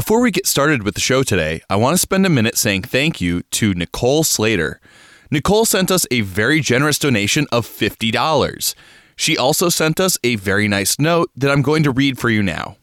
Before 0.00 0.22
we 0.22 0.30
get 0.30 0.46
started 0.46 0.82
with 0.82 0.94
the 0.94 1.00
show 1.02 1.22
today, 1.22 1.60
I 1.68 1.76
want 1.76 1.92
to 1.92 1.98
spend 1.98 2.24
a 2.24 2.30
minute 2.30 2.56
saying 2.56 2.84
thank 2.84 3.20
you 3.20 3.42
to 3.50 3.74
Nicole 3.74 4.24
Slater. 4.24 4.80
Nicole 5.30 5.66
sent 5.66 5.90
us 5.90 6.06
a 6.10 6.22
very 6.22 6.60
generous 6.60 6.98
donation 6.98 7.46
of 7.52 7.66
$50. 7.66 8.74
She 9.14 9.36
also 9.36 9.68
sent 9.68 10.00
us 10.00 10.16
a 10.24 10.36
very 10.36 10.68
nice 10.68 10.98
note 10.98 11.30
that 11.36 11.50
I'm 11.50 11.60
going 11.60 11.82
to 11.82 11.90
read 11.90 12.18
for 12.18 12.30
you 12.30 12.42
now. 12.42 12.78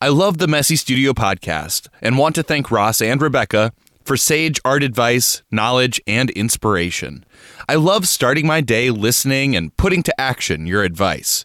I 0.00 0.08
love 0.08 0.38
the 0.38 0.48
Messy 0.48 0.74
Studio 0.74 1.12
podcast 1.12 1.88
and 2.00 2.16
want 2.16 2.34
to 2.36 2.42
thank 2.42 2.70
Ross 2.70 3.02
and 3.02 3.20
Rebecca 3.20 3.74
for 4.02 4.16
sage 4.16 4.58
art 4.64 4.82
advice, 4.82 5.42
knowledge, 5.50 6.00
and 6.06 6.30
inspiration. 6.30 7.26
I 7.68 7.74
love 7.74 8.08
starting 8.08 8.46
my 8.46 8.62
day 8.62 8.88
listening 8.88 9.54
and 9.54 9.76
putting 9.76 10.02
to 10.04 10.18
action 10.18 10.66
your 10.66 10.82
advice. 10.82 11.44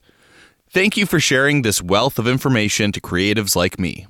Thank 0.69 0.95
you 0.95 1.05
for 1.05 1.19
sharing 1.19 1.63
this 1.63 1.81
wealth 1.81 2.17
of 2.17 2.25
information 2.25 2.93
to 2.93 3.01
creatives 3.01 3.57
like 3.57 3.77
me. 3.77 4.07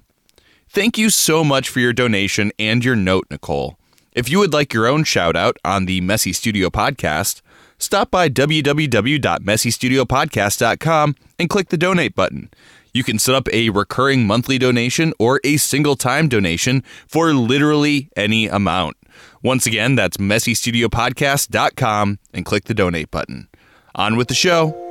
Thank 0.74 0.98
you 0.98 1.10
so 1.10 1.44
much 1.44 1.68
for 1.68 1.82
your 1.82 1.92
donation 1.92 2.54
and 2.58 2.86
your 2.86 2.96
note, 2.96 3.26
Nicole. 3.30 3.78
If 4.14 4.30
you 4.30 4.40
would 4.40 4.54
like 4.54 4.74
your 4.74 4.88
own 4.88 5.04
shout 5.04 5.36
out 5.36 5.58
on 5.66 5.86
the 5.86 6.00
Messy 6.00 6.32
Studio 6.32 6.70
podcast, 6.70 7.42
stop 7.78 8.10
by 8.10 8.30
www.messystudiopodcast.com 8.30 11.16
and 11.38 11.50
click 11.50 11.68
the 11.68 11.78
donate 11.78 12.16
button. 12.16 12.50
You 12.94 13.04
can 13.04 13.20
set 13.20 13.36
up 13.36 13.50
a 13.52 13.70
recurring 13.70 14.26
monthly 14.26 14.58
donation 14.58 15.12
or 15.20 15.42
a 15.44 15.58
single 15.58 15.98
time 15.98 16.30
donation 16.30 16.86
for 17.06 17.34
literally 17.34 18.10
any 18.16 18.48
amount. 18.48 18.96
Once 19.44 19.66
again, 19.66 19.96
that's 19.96 20.16
messystudiopodcast.com 20.16 22.20
and 22.34 22.46
click 22.46 22.64
the 22.64 22.74
donate 22.74 23.12
button. 23.12 23.50
On 23.94 24.16
with 24.16 24.30
the 24.30 24.34
show. 24.34 24.91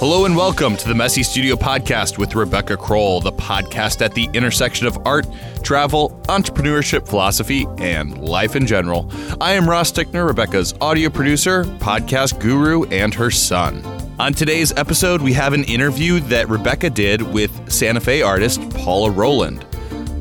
Hello 0.00 0.24
and 0.24 0.34
welcome 0.34 0.78
to 0.78 0.88
the 0.88 0.94
Messy 0.94 1.22
Studio 1.22 1.56
Podcast 1.56 2.16
with 2.16 2.34
Rebecca 2.34 2.74
Crowell, 2.74 3.20
the 3.20 3.32
podcast 3.32 4.00
at 4.00 4.14
the 4.14 4.30
intersection 4.32 4.86
of 4.86 4.96
art, 5.04 5.26
travel, 5.62 6.18
entrepreneurship, 6.26 7.06
philosophy, 7.06 7.66
and 7.76 8.16
life 8.18 8.56
in 8.56 8.66
general. 8.66 9.12
I 9.42 9.52
am 9.52 9.68
Ross 9.68 9.92
Tickner, 9.92 10.26
Rebecca's 10.26 10.72
audio 10.80 11.10
producer, 11.10 11.64
podcast 11.64 12.40
guru, 12.40 12.84
and 12.84 13.12
her 13.12 13.30
son. 13.30 13.84
On 14.18 14.32
today's 14.32 14.72
episode, 14.72 15.20
we 15.20 15.34
have 15.34 15.52
an 15.52 15.64
interview 15.64 16.20
that 16.20 16.48
Rebecca 16.48 16.88
did 16.88 17.20
with 17.20 17.70
Santa 17.70 18.00
Fe 18.00 18.22
artist 18.22 18.70
Paula 18.70 19.10
Roland. 19.10 19.66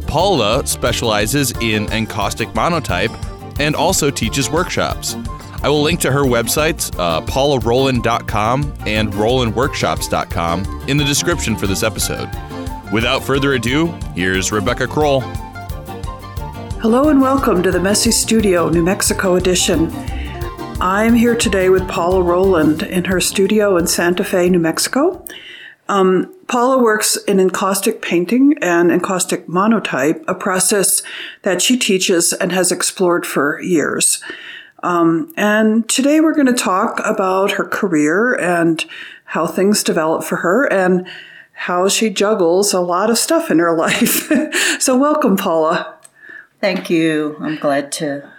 Paula 0.08 0.68
specializes 0.68 1.52
in 1.62 1.90
encaustic 1.94 2.54
monotype 2.54 3.12
and 3.62 3.78
also 3.78 4.12
teaches 4.12 4.50
workshops. 4.50 5.16
I 5.62 5.68
will 5.68 5.82
link 5.82 6.00
to 6.02 6.12
her 6.12 6.24
websites, 6.24 6.98
uh, 6.98 7.20
paularoland.com 7.26 8.74
and 8.86 9.12
rolandworkshops.com, 9.12 10.86
in 10.88 10.96
the 10.96 11.04
description 11.04 11.58
for 11.58 11.68
this 11.68 11.84
episode. 11.84 12.30
Without 12.94 13.24
further 13.24 13.54
ado, 13.54 13.88
here's 14.16 14.54
Rebecca 14.54 14.88
Crowell. 14.88 15.20
Hello 16.80 17.10
and 17.10 17.20
welcome 17.22 17.62
to 17.62 17.72
the 17.72 17.80
Messy 17.80 18.10
Studio, 18.10 18.70
New 18.70 18.84
Mexico 18.84 19.36
edition. 19.36 19.92
I'm 20.80 21.14
here 21.14 21.36
today 21.36 21.68
with 21.68 21.86
Paula 21.90 22.24
Roland 22.24 22.84
in 22.84 23.04
her 23.06 23.20
studio 23.20 23.76
in 23.76 23.86
Santa 23.86 24.24
Fe, 24.24 24.48
New 24.48 24.60
Mexico. 24.60 25.26
Um, 25.90 26.34
Paula 26.48 26.82
works 26.82 27.18
in 27.28 27.38
encaustic 27.38 28.02
painting 28.02 28.56
and 28.62 28.92
encaustic 28.92 29.50
monotype, 29.50 30.24
a 30.26 30.36
process 30.36 31.04
that 31.42 31.62
she 31.62 31.78
teaches 31.78 32.32
and 32.32 32.54
has 32.54 32.72
explored 32.72 33.26
for 33.26 33.62
years. 33.62 34.24
Um, 34.84 35.34
and 35.36 35.88
today 35.90 36.20
we're 36.22 36.34
going 36.34 36.48
to 36.48 36.54
talk 36.54 37.02
about 37.04 37.52
her 37.52 37.66
career 37.66 38.34
and 38.34 38.84
how 39.26 39.46
things 39.46 39.84
develop 39.84 40.24
for 40.24 40.38
her 40.38 40.66
and 40.72 41.08
how 41.54 41.90
she 41.90 42.10
juggles 42.10 42.74
a 42.74 42.80
lot 42.80 43.10
of 43.10 43.18
stuff 43.18 43.52
in 43.52 43.60
her 43.60 43.72
life. 43.78 44.32
so, 44.80 44.98
welcome, 44.98 45.38
Paula. 45.38 45.96
Thank 46.62 46.90
you. 46.90 47.38
I'm 47.40 47.58
glad 47.58 47.92
to 47.94 48.30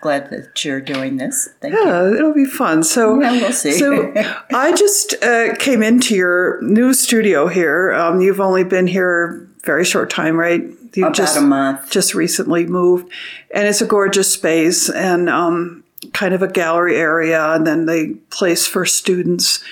glad 0.00 0.28
that 0.28 0.62
you're 0.62 0.82
doing 0.82 1.16
this. 1.16 1.48
Thank 1.62 1.74
yeah, 1.74 2.02
you. 2.02 2.14
it'll 2.14 2.34
be 2.34 2.44
fun. 2.44 2.82
So, 2.82 3.18
yeah, 3.22 3.32
we'll 3.32 3.52
see. 3.52 3.72
so 3.72 4.12
I 4.52 4.74
just 4.76 5.14
uh, 5.22 5.54
came 5.54 5.82
into 5.82 6.14
your 6.14 6.60
new 6.60 6.92
studio 6.92 7.48
here. 7.48 7.92
Um, 7.94 8.20
you've 8.20 8.40
only 8.40 8.64
been 8.64 8.86
here 8.86 9.48
a 9.62 9.64
very 9.64 9.84
short 9.84 10.10
time, 10.10 10.36
right? 10.36 10.62
You 10.94 11.04
About 11.04 11.16
just, 11.16 11.38
a 11.38 11.40
month. 11.40 11.90
Just 11.90 12.14
recently 12.14 12.66
moved, 12.66 13.10
and 13.52 13.66
it's 13.66 13.80
a 13.80 13.86
gorgeous 13.86 14.30
space 14.32 14.90
and 14.90 15.28
um, 15.30 15.83
kind 16.12 16.34
of 16.34 16.42
a 16.42 16.48
gallery 16.48 16.96
area, 16.96 17.52
and 17.52 17.66
then 17.66 17.86
the 17.86 18.18
place 18.30 18.66
for 18.66 18.84
students. 18.84 19.64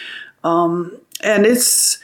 Um, 0.45 0.99
and 1.23 1.47
it's 1.47 1.99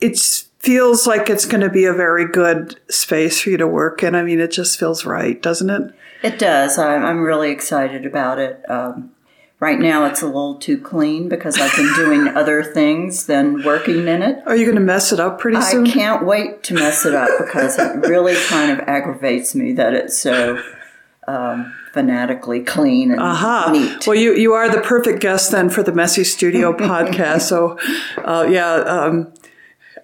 it 0.00 0.18
feels 0.58 1.06
like 1.06 1.28
it's 1.28 1.44
going 1.44 1.60
to 1.60 1.68
be 1.68 1.84
a 1.84 1.92
very 1.92 2.26
good 2.26 2.78
space 2.88 3.40
for 3.40 3.50
you 3.50 3.56
to 3.56 3.66
work 3.66 4.02
in. 4.02 4.14
I 4.14 4.22
mean, 4.22 4.40
it 4.40 4.52
just 4.52 4.78
feels 4.78 5.04
right, 5.04 5.40
doesn't 5.40 5.70
it? 5.70 5.94
It 6.22 6.38
does. 6.38 6.78
I'm, 6.78 7.04
I'm 7.04 7.22
really 7.22 7.50
excited 7.50 8.06
about 8.06 8.38
it. 8.38 8.68
Um, 8.70 9.12
right 9.58 9.78
now, 9.78 10.04
it's 10.04 10.22
a 10.22 10.26
little 10.26 10.56
too 10.56 10.78
clean 10.78 11.28
because 11.28 11.58
I've 11.58 11.74
been 11.74 11.92
doing 11.94 12.28
other 12.36 12.62
things 12.62 13.26
than 13.26 13.64
working 13.64 14.06
in 14.06 14.22
it. 14.22 14.42
Are 14.46 14.54
you 14.54 14.64
going 14.64 14.76
to 14.76 14.80
mess 14.80 15.12
it 15.12 15.18
up 15.18 15.40
pretty 15.40 15.60
soon? 15.62 15.86
I 15.86 15.90
can't 15.90 16.24
wait 16.24 16.62
to 16.64 16.74
mess 16.74 17.04
it 17.04 17.14
up 17.14 17.30
because 17.38 17.78
it 17.78 18.08
really 18.08 18.36
kind 18.46 18.70
of 18.70 18.80
aggravates 18.88 19.54
me 19.54 19.72
that 19.72 19.94
it's 19.94 20.16
so 20.16 20.62
um, 21.28 21.74
fanatically 21.92 22.60
clean 22.60 23.12
and 23.12 23.20
Aha. 23.20 23.70
neat. 23.72 24.06
Well, 24.06 24.16
you, 24.16 24.34
you 24.34 24.52
are 24.54 24.70
the 24.70 24.80
perfect 24.80 25.20
guest 25.20 25.52
then 25.52 25.70
for 25.70 25.82
the 25.82 25.92
Messy 25.92 26.24
Studio 26.24 26.72
podcast. 26.76 27.42
So, 27.42 27.78
uh, 28.18 28.46
yeah, 28.50 28.72
um, 28.72 29.32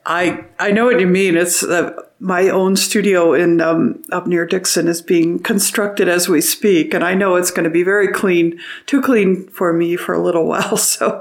I 0.07 0.45
I 0.59 0.71
know 0.71 0.87
what 0.87 1.01
you 1.01 1.07
mean. 1.07 1.37
It's 1.37 1.62
uh, 1.62 1.93
my 2.19 2.49
own 2.49 2.77
studio 2.77 3.34
in 3.34 3.61
um, 3.61 4.03
up 4.11 4.27
near 4.27 4.47
Dixon 4.47 4.89
is 4.89 5.03
being 5.03 5.39
constructed 5.39 6.09
as 6.09 6.28
we 6.28 6.41
speak, 6.41 6.95
and 6.95 7.05
I 7.05 7.15
know 7.15 7.37
it's 7.37 7.51
going 7.51 7.65
to 7.65 7.71
be 7.71 7.83
very 7.83 8.09
clean, 8.09 8.59
too 8.87 9.03
clean 9.03 9.49
for 9.49 9.73
me 9.73 9.97
for 9.97 10.15
a 10.15 10.23
little 10.23 10.47
while. 10.47 10.77
So, 10.77 11.21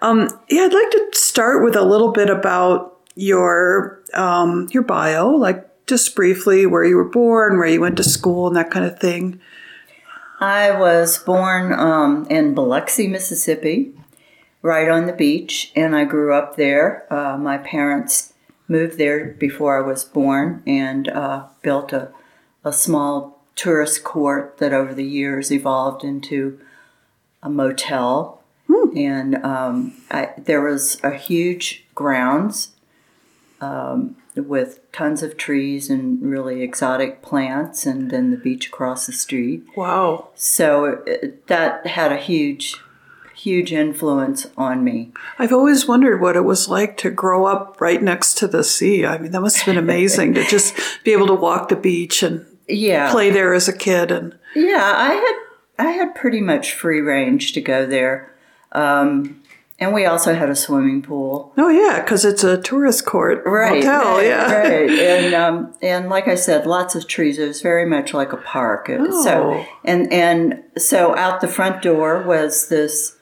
um, 0.00 0.28
yeah, 0.50 0.62
I'd 0.64 0.74
like 0.74 0.90
to 0.90 1.08
start 1.14 1.64
with 1.64 1.76
a 1.76 1.82
little 1.82 2.12
bit 2.12 2.28
about 2.28 2.98
your 3.14 4.00
um, 4.14 4.68
your 4.72 4.82
bio, 4.82 5.30
like 5.30 5.69
just 5.90 6.14
briefly 6.14 6.64
where 6.64 6.84
you 6.84 6.96
were 6.96 7.04
born, 7.04 7.58
where 7.58 7.66
you 7.66 7.80
went 7.80 7.96
to 7.96 8.04
school, 8.04 8.46
and 8.46 8.56
that 8.56 8.70
kind 8.70 8.86
of 8.86 8.98
thing. 8.98 9.40
I 10.40 10.70
was 10.70 11.18
born 11.18 11.72
um, 11.72 12.26
in 12.30 12.54
Biloxi, 12.54 13.08
Mississippi, 13.08 13.92
right 14.62 14.88
on 14.88 15.06
the 15.06 15.12
beach, 15.12 15.72
and 15.74 15.94
I 15.94 16.04
grew 16.04 16.32
up 16.32 16.56
there. 16.56 17.12
Uh, 17.12 17.36
my 17.36 17.58
parents 17.58 18.32
moved 18.68 18.98
there 18.98 19.32
before 19.32 19.76
I 19.76 19.86
was 19.86 20.04
born 20.04 20.62
and 20.64 21.08
uh, 21.08 21.46
built 21.60 21.92
a, 21.92 22.12
a 22.64 22.72
small 22.72 23.42
tourist 23.56 24.04
court 24.04 24.58
that 24.58 24.72
over 24.72 24.94
the 24.94 25.04
years 25.04 25.50
evolved 25.50 26.04
into 26.04 26.58
a 27.42 27.50
motel. 27.50 28.42
And 28.96 29.44
um, 29.44 30.00
I, 30.10 30.30
there 30.38 30.62
was 30.62 31.02
a 31.02 31.10
huge 31.10 31.84
grounds 31.96 32.70
um, 33.60 34.16
with 34.36 34.80
tons 34.92 35.22
of 35.22 35.36
trees 35.36 35.90
and 35.90 36.22
really 36.22 36.62
exotic 36.62 37.22
plants, 37.22 37.86
and 37.86 38.10
then 38.10 38.30
the 38.30 38.36
beach 38.36 38.68
across 38.68 39.06
the 39.06 39.12
street. 39.12 39.64
Wow. 39.76 40.28
So 40.34 41.02
it, 41.06 41.46
that 41.48 41.86
had 41.86 42.12
a 42.12 42.16
huge, 42.16 42.76
huge 43.34 43.72
influence 43.72 44.46
on 44.56 44.84
me. 44.84 45.12
I've 45.38 45.52
always 45.52 45.86
wondered 45.88 46.20
what 46.20 46.36
it 46.36 46.44
was 46.44 46.68
like 46.68 46.96
to 46.98 47.10
grow 47.10 47.46
up 47.46 47.80
right 47.80 48.02
next 48.02 48.38
to 48.38 48.46
the 48.46 48.62
sea. 48.62 49.04
I 49.04 49.18
mean, 49.18 49.32
that 49.32 49.40
must 49.40 49.58
have 49.58 49.66
been 49.66 49.78
amazing 49.84 50.34
to 50.34 50.44
just 50.44 50.74
be 51.04 51.12
able 51.12 51.26
to 51.26 51.34
walk 51.34 51.68
the 51.68 51.76
beach 51.76 52.22
and 52.22 52.46
Yeah, 52.68 53.10
play 53.10 53.30
there 53.30 53.52
as 53.54 53.68
a 53.68 53.76
kid. 53.76 54.10
And 54.12 54.36
yeah. 54.54 54.92
I 54.96 55.12
had 55.14 55.86
I 55.88 55.90
had 55.92 56.14
pretty 56.14 56.40
much 56.42 56.74
free 56.74 57.00
range 57.00 57.54
to 57.54 57.60
go 57.62 57.86
there, 57.86 58.32
um, 58.72 59.39
and 59.80 59.94
we 59.94 60.04
also 60.04 60.34
had 60.34 60.50
a 60.50 60.54
swimming 60.54 61.00
pool. 61.02 61.52
oh 61.56 61.68
yeah, 61.70 62.00
because 62.00 62.24
it's 62.24 62.44
a 62.44 62.60
tourist 62.60 63.04
court 63.06 63.42
Right, 63.46 63.82
hotel. 63.82 64.16
right, 64.18 64.26
yeah. 64.26 64.52
right. 64.52 64.90
And 65.24 65.34
um, 65.34 65.74
and 65.82 66.08
like 66.10 66.28
I 66.28 66.34
said, 66.36 66.66
lots 66.66 66.94
of 66.94 67.08
trees. 67.08 67.38
It 67.38 67.48
was 67.48 67.62
very 67.62 67.86
much 67.86 68.12
like 68.14 68.32
a 68.32 68.36
park. 68.36 68.86
Oh. 68.90 69.24
So 69.24 69.64
and 69.84 70.12
and 70.12 70.62
so 70.78 71.16
out 71.16 71.40
the 71.40 71.48
front 71.48 71.82
door 71.82 72.22
was 72.22 72.68
this 72.68 73.16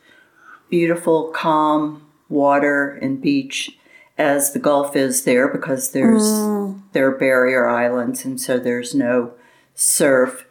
beautiful, 0.70 1.30
calm 1.30 2.04
water 2.28 2.98
and 3.00 3.20
beach, 3.22 3.70
as 4.18 4.52
the 4.52 4.58
Gulf 4.58 4.94
is 4.96 5.24
there 5.24 5.48
because 5.48 5.92
there's 5.92 6.22
Mm. 6.22 6.82
there 6.92 7.06
are 7.08 7.16
barrier 7.18 7.68
islands, 7.68 8.24
and 8.24 8.40
so 8.40 8.58
there's 8.58 8.94
no 8.94 9.32
surf. 9.74 10.44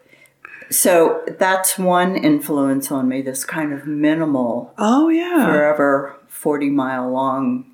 So 0.70 1.22
that's 1.38 1.78
one 1.78 2.16
influence 2.16 2.90
on 2.92 3.08
me. 3.08 3.22
This 3.22 3.44
kind 3.44 3.72
of 3.72 3.86
minimal 3.86 4.74
Oh 4.78 5.08
yeah. 5.08 5.46
forever 5.46 6.16
40 6.28 6.70
mile 6.70 7.10
long 7.10 7.64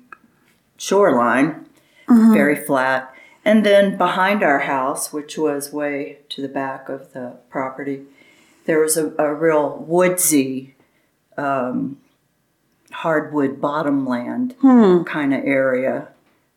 shoreline, 0.77 1.65
Mm-hmm. 2.07 2.33
very 2.33 2.55
flat. 2.55 3.11
And 3.43 3.65
then 3.65 3.97
behind 3.97 4.43
our 4.43 4.59
house, 4.59 5.11
which 5.11 5.37
was 5.39 5.73
way 5.73 6.19
to 6.29 6.41
the 6.41 6.47
back 6.47 6.87
of 6.87 7.13
the 7.13 7.37
property, 7.49 8.03
there 8.65 8.79
was 8.79 8.95
a, 8.95 9.11
a 9.17 9.33
real 9.33 9.77
woodsy, 9.87 10.75
um, 11.37 11.97
hardwood 12.91 13.59
bottomland 13.59 14.53
Hmm. 14.61 15.03
kind 15.03 15.33
of 15.33 15.43
area 15.43 16.09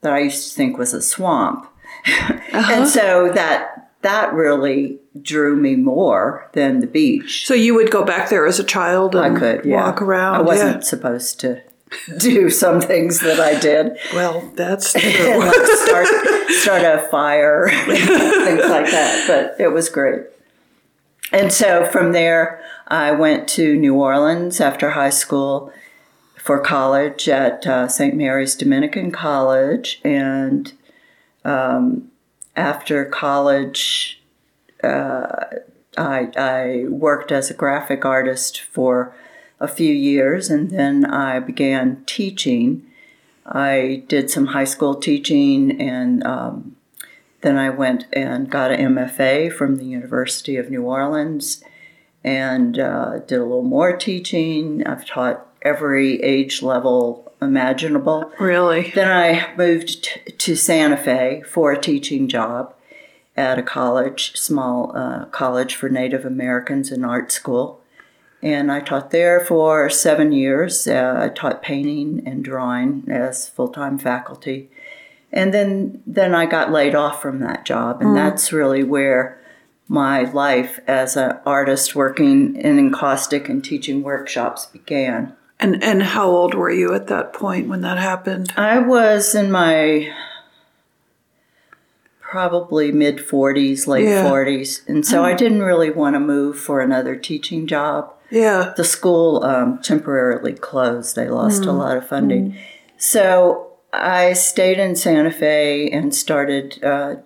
that 0.03 0.13
I 0.13 0.21
used 0.21 0.51
to 0.51 0.55
think 0.55 0.77
was 0.79 0.93
a 0.95 1.01
swamp. 1.03 1.67
and 2.53 2.87
so 2.87 3.31
that 3.35 3.78
that 4.03 4.33
really 4.33 4.99
drew 5.21 5.57
me 5.57 5.75
more 5.75 6.49
than 6.53 6.81
the 6.81 6.87
beach. 6.87 7.47
So 7.47 7.55
you 7.55 7.75
would 7.75 7.91
go 7.91 8.05
back 8.05 8.31
there 8.31 8.47
as 8.47 8.59
a 8.59 8.65
child 8.65 9.15
and 9.15 9.37
I 9.37 9.39
could 9.39 9.65
yeah. 9.65 9.77
walk 9.77 10.01
around. 10.01 10.37
I 10.37 10.43
wasn't 10.43 10.77
yeah. 10.77 10.81
supposed 10.81 11.41
to 11.41 11.63
do 12.19 12.51
some 12.51 12.81
things 12.81 13.21
that 13.21 13.41
I 13.41 13.59
did. 13.59 13.99
Well, 14.15 14.53
that's 14.55 14.93
true. 14.93 15.01
like 15.39 15.67
start 15.67 16.07
start 16.51 16.83
a 16.83 17.07
fire, 17.11 17.69
things 17.87 18.61
like 18.69 18.91
that. 18.91 19.25
But 19.27 19.61
it 19.63 19.69
was 19.69 19.89
great. 19.89 20.23
And 21.33 21.53
so 21.53 21.85
from 21.85 22.13
there, 22.13 22.63
I 22.87 23.11
went 23.13 23.49
to 23.49 23.77
New 23.77 23.95
Orleans 23.95 24.61
after 24.61 24.91
high 24.91 25.11
school 25.11 25.73
for 26.37 26.59
college 26.59 27.29
at 27.29 27.67
uh, 27.67 27.89
St. 27.89 28.15
Mary's 28.17 28.55
Dominican 28.55 29.11
College, 29.11 30.01
and 30.05 30.73
um, 31.45 32.11
after 32.59 33.05
college, 33.05 34.21
uh, 34.83 35.45
I, 35.97 36.29
I 36.37 36.85
worked 36.89 37.31
as 37.31 37.51
a 37.51 37.55
graphic 37.55 38.05
artist 38.05 38.61
for 38.61 39.15
a 39.61 39.69
few 39.69 39.95
years, 39.95 40.51
and 40.51 40.71
then 40.71 41.05
I 41.05 41.39
began 41.39 42.03
teaching. 42.05 42.85
I 43.47 44.03
did 44.09 44.29
some 44.29 44.47
high 44.47 44.65
school 44.65 44.97
teaching, 44.97 45.81
and 45.81 46.25
um, 46.25 46.77
then 47.43 47.57
I 47.57 47.71
went 47.71 48.07
and 48.13 48.51
got 48.51 48.73
an 48.73 48.95
MFA 48.95 49.53
from 49.53 49.77
the 49.77 49.85
University 49.85 50.57
of 50.57 50.69
New 50.69 50.83
Orleans, 50.83 51.63
and 52.25 52.79
uh, 52.79 53.21
did 53.21 53.39
a 53.39 53.45
little 53.45 53.63
more 53.63 53.97
teaching. 53.97 54.85
I've 54.85 55.07
taught 55.07 55.47
every 55.63 56.21
age 56.23 56.61
level 56.61 57.28
imaginable. 57.41 58.33
Really? 58.39 58.93
Then 58.95 59.11
I 59.11 59.55
moved 59.57 60.05
t- 60.05 60.33
to 60.33 60.57
Santa 60.57 60.97
Fe 60.97 61.43
for 61.47 61.73
a 61.73 61.81
teaching 61.81 62.29
job 62.29 62.75
at 63.37 63.59
a 63.59 63.63
college, 63.63 64.37
small 64.37 64.97
uh, 64.97 65.27
college 65.27 65.77
for 65.77 65.89
Native 65.89 66.25
Americans 66.25 66.91
and 66.91 67.07
art 67.07 67.31
school. 67.31 67.81
And 68.43 68.71
I 68.71 68.81
taught 68.81 69.11
there 69.11 69.41
for 69.41 69.89
seven 69.91 70.33
years. 70.33 70.87
Uh, 70.87 71.21
I 71.25 71.29
taught 71.29 71.63
painting 71.63 72.23
and 72.27 72.45
drawing 72.45 73.05
as 73.09 73.49
full 73.49 73.69
time 73.69 73.99
faculty. 73.99 74.71
And 75.33 75.53
then, 75.53 76.03
then 76.07 76.35
I 76.35 76.47
got 76.47 76.73
laid 76.73 76.95
off 76.95 77.21
from 77.21 77.41
that 77.41 77.65
job. 77.65 78.01
And 78.01 78.11
mm. 78.11 78.15
that's 78.15 78.53
really 78.53 78.83
where 78.83 79.41
my 79.89 80.23
life 80.23 80.81
as 80.87 81.17
an 81.17 81.39
artist 81.47 81.95
working 81.95 82.57
in 82.57 82.79
encaustic 82.79 83.49
and 83.49 83.65
teaching 83.65 84.03
workshops 84.03 84.67
began. 84.67 85.35
And 85.61 85.83
and 85.83 86.03
how 86.03 86.29
old 86.29 86.55
were 86.55 86.71
you 86.71 86.95
at 86.95 87.09
that 87.09 87.33
point 87.33 87.69
when 87.69 87.81
that 87.81 87.99
happened? 87.99 88.53
I 88.57 88.79
was 88.79 89.35
in 89.35 89.51
my 89.51 90.15
probably 92.21 92.93
mid 92.93 93.17
40s, 93.17 93.87
late 93.87 94.05
yeah. 94.05 94.25
40s. 94.25 94.87
And 94.87 95.05
so 95.05 95.25
I 95.25 95.33
didn't 95.35 95.63
really 95.63 95.91
want 95.91 96.15
to 96.15 96.21
move 96.21 96.59
for 96.59 96.81
another 96.81 97.17
teaching 97.17 97.67
job. 97.67 98.13
Yeah. 98.31 98.75
The 98.77 98.85
school 98.85 99.43
um, 99.45 99.81
temporarily 99.83 100.53
closed, 100.53 101.17
they 101.17 101.29
lost 101.29 101.63
mm. 101.63 101.69
a 101.69 101.73
lot 101.73 101.97
of 101.97 102.07
funding. 102.07 102.53
Mm. 102.53 102.59
So 102.99 103.73
I 103.93 104.35
stayed 104.35 104.79
in 104.79 104.95
Santa 104.95 105.31
Fe 105.31 105.91
and 105.91 106.15
started. 106.15 106.83
Uh, 106.85 107.17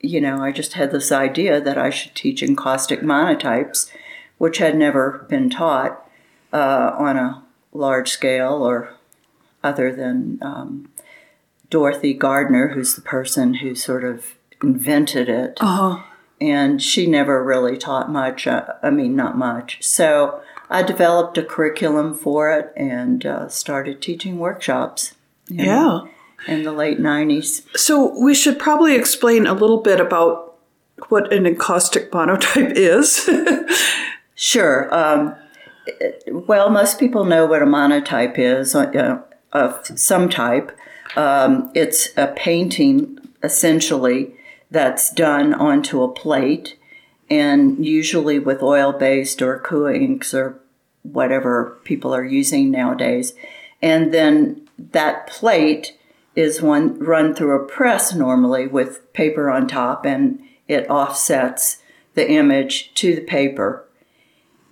you 0.00 0.20
know, 0.20 0.40
I 0.40 0.52
just 0.52 0.74
had 0.74 0.92
this 0.92 1.10
idea 1.10 1.60
that 1.60 1.76
I 1.76 1.90
should 1.90 2.14
teach 2.14 2.40
encaustic 2.40 3.00
monotypes, 3.00 3.90
which 4.38 4.58
had 4.58 4.76
never 4.76 5.26
been 5.28 5.50
taught 5.50 6.07
uh, 6.52 6.92
on 6.96 7.16
a 7.16 7.44
large 7.72 8.10
scale 8.10 8.54
or 8.62 8.94
other 9.62 9.92
than 9.92 10.38
um, 10.42 10.90
Dorothy 11.70 12.14
Gardner, 12.14 12.68
who's 12.68 12.94
the 12.94 13.02
person 13.02 13.54
who 13.54 13.74
sort 13.74 14.04
of 14.04 14.34
invented 14.62 15.28
it. 15.28 15.58
Uh-huh. 15.60 16.02
And 16.40 16.80
she 16.80 17.06
never 17.06 17.42
really 17.42 17.76
taught 17.76 18.10
much. 18.10 18.46
Uh, 18.46 18.64
I 18.82 18.90
mean, 18.90 19.16
not 19.16 19.36
much. 19.36 19.82
So 19.82 20.40
I 20.70 20.82
developed 20.82 21.36
a 21.36 21.42
curriculum 21.42 22.14
for 22.14 22.50
it 22.52 22.72
and 22.76 23.26
uh, 23.26 23.48
started 23.48 24.00
teaching 24.00 24.38
workshops. 24.38 25.14
yeah. 25.48 25.64
Know, 25.64 26.08
in 26.46 26.62
the 26.62 26.72
late 26.72 27.00
90s. 27.00 27.64
So 27.76 28.16
we 28.18 28.32
should 28.32 28.60
probably 28.60 28.94
explain 28.94 29.46
a 29.46 29.54
little 29.54 29.78
bit 29.78 29.98
about 30.00 30.56
what 31.08 31.32
an 31.32 31.46
encaustic 31.46 32.12
monotype 32.12 32.72
is. 32.76 33.28
sure. 34.36 34.94
Um, 34.94 35.34
well, 36.28 36.70
most 36.70 36.98
people 36.98 37.24
know 37.24 37.46
what 37.46 37.62
a 37.62 37.66
monotype 37.66 38.38
is 38.38 38.74
uh, 38.74 39.22
of 39.52 39.86
some 39.98 40.28
type. 40.28 40.76
Um, 41.16 41.70
it's 41.74 42.10
a 42.16 42.28
painting, 42.28 43.18
essentially, 43.42 44.34
that's 44.70 45.10
done 45.12 45.54
onto 45.54 46.02
a 46.02 46.12
plate, 46.12 46.76
and 47.30 47.84
usually 47.84 48.38
with 48.38 48.62
oil 48.62 48.92
based 48.92 49.40
or 49.40 49.58
Akua 49.58 49.96
inks 49.96 50.34
or 50.34 50.60
whatever 51.02 51.78
people 51.84 52.14
are 52.14 52.24
using 52.24 52.70
nowadays. 52.70 53.34
And 53.80 54.12
then 54.12 54.68
that 54.78 55.26
plate 55.26 55.96
is 56.34 56.60
one 56.62 56.98
run 56.98 57.34
through 57.34 57.60
a 57.60 57.66
press 57.66 58.14
normally 58.14 58.66
with 58.66 59.12
paper 59.12 59.50
on 59.50 59.66
top, 59.66 60.04
and 60.04 60.40
it 60.66 60.88
offsets 60.90 61.78
the 62.14 62.30
image 62.30 62.92
to 62.94 63.14
the 63.14 63.22
paper 63.22 63.87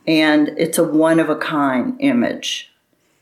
and 0.07 0.49
it's 0.57 0.79
a 0.79 0.85
one 0.85 1.19
of 1.19 1.29
a 1.29 1.37
kind 1.37 1.97
image. 2.01 2.73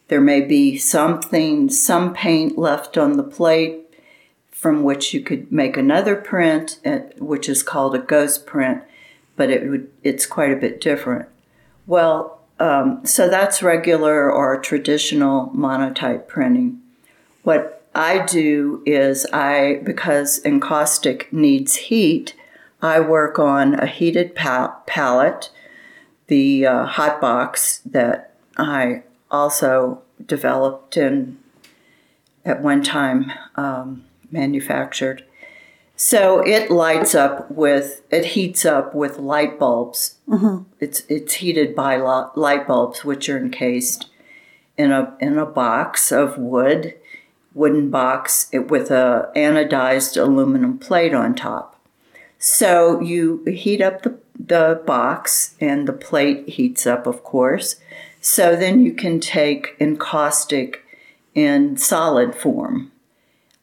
There 0.08 0.20
may 0.20 0.42
be 0.42 0.76
something, 0.76 1.70
some 1.70 2.12
paint 2.12 2.58
left 2.58 2.98
on 2.98 3.16
the 3.16 3.22
plate 3.22 3.80
from 4.50 4.82
which 4.82 5.12
you 5.12 5.20
could 5.20 5.50
make 5.50 5.76
another 5.76 6.16
print, 6.16 6.78
uh, 6.84 6.98
which 7.18 7.48
is 7.48 7.62
called 7.62 7.94
a 7.94 7.98
ghost 7.98 8.46
print, 8.46 8.82
but 9.36 9.50
it 9.50 9.68
would, 9.68 9.90
it's 10.02 10.26
quite 10.26 10.52
a 10.52 10.56
bit 10.56 10.80
different. 10.80 11.28
Well, 11.86 12.40
um, 12.58 13.04
so 13.04 13.28
that's 13.28 13.62
regular 13.62 14.30
or 14.30 14.58
traditional 14.60 15.50
monotype 15.52 16.28
printing. 16.28 16.80
What 17.42 17.82
I 17.94 18.24
do 18.24 18.82
is 18.86 19.26
I, 19.32 19.80
because 19.84 20.42
encaustic 20.44 21.32
needs 21.32 21.76
heat, 21.76 22.34
I 22.80 23.00
work 23.00 23.38
on 23.38 23.74
a 23.74 23.86
heated 23.86 24.34
pa- 24.34 24.80
palette 24.86 25.50
the 26.26 26.66
uh, 26.66 26.86
hot 26.86 27.20
box 27.20 27.78
that 27.86 28.34
I 28.56 29.02
also 29.30 30.02
developed 30.24 30.96
and 30.96 31.38
at 32.44 32.62
one 32.62 32.82
time 32.82 33.32
um, 33.56 34.04
manufactured. 34.30 35.24
So 35.96 36.40
it 36.40 36.70
lights 36.70 37.14
up 37.14 37.50
with 37.50 38.02
it 38.10 38.24
heats 38.26 38.64
up 38.64 38.94
with 38.94 39.18
light 39.18 39.58
bulbs. 39.58 40.16
Mm-hmm. 40.28 40.64
It's 40.80 41.02
it's 41.08 41.34
heated 41.34 41.74
by 41.76 41.96
light 41.96 42.66
bulbs, 42.66 43.04
which 43.04 43.28
are 43.28 43.38
encased 43.38 44.10
in 44.76 44.90
a 44.90 45.16
in 45.20 45.38
a 45.38 45.46
box 45.46 46.10
of 46.10 46.36
wood, 46.36 46.94
wooden 47.54 47.90
box 47.90 48.50
with 48.52 48.90
a 48.90 49.30
anodized 49.36 50.20
aluminum 50.20 50.78
plate 50.78 51.14
on 51.14 51.34
top. 51.34 51.80
So 52.38 53.00
you 53.00 53.44
heat 53.44 53.80
up 53.80 54.02
the 54.02 54.18
the 54.38 54.82
box 54.86 55.54
and 55.60 55.86
the 55.86 55.92
plate 55.92 56.48
heats 56.50 56.86
up, 56.86 57.06
of 57.06 57.22
course. 57.22 57.76
So 58.20 58.56
then 58.56 58.84
you 58.84 58.92
can 58.92 59.20
take 59.20 59.76
encaustic 59.80 60.82
in 61.34 61.76
solid 61.76 62.34
form, 62.34 62.92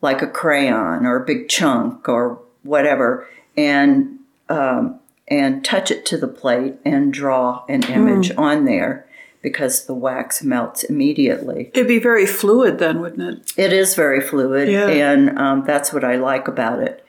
like 0.01 0.21
a 0.21 0.27
crayon 0.27 1.05
or 1.05 1.17
a 1.17 1.25
big 1.25 1.49
chunk 1.49 2.07
or 2.07 2.39
whatever, 2.63 3.27
and 3.57 4.19
um, 4.49 4.99
and 5.27 5.63
touch 5.63 5.91
it 5.91 6.05
to 6.07 6.17
the 6.17 6.27
plate 6.27 6.75
and 6.83 7.13
draw 7.13 7.63
an 7.69 7.83
image 7.83 8.29
mm. 8.29 8.37
on 8.37 8.65
there 8.65 9.07
because 9.41 9.85
the 9.85 9.93
wax 9.93 10.43
melts 10.43 10.83
immediately. 10.83 11.71
It'd 11.73 11.87
be 11.87 11.99
very 11.99 12.25
fluid 12.25 12.77
then, 12.77 12.99
wouldn't 12.99 13.33
it? 13.33 13.53
It 13.57 13.73
is 13.73 13.95
very 13.95 14.21
fluid, 14.21 14.69
yeah. 14.69 14.87
and 14.87 15.37
um, 15.39 15.63
that's 15.65 15.91
what 15.91 16.03
I 16.03 16.17
like 16.17 16.47
about 16.47 16.79
it 16.79 17.00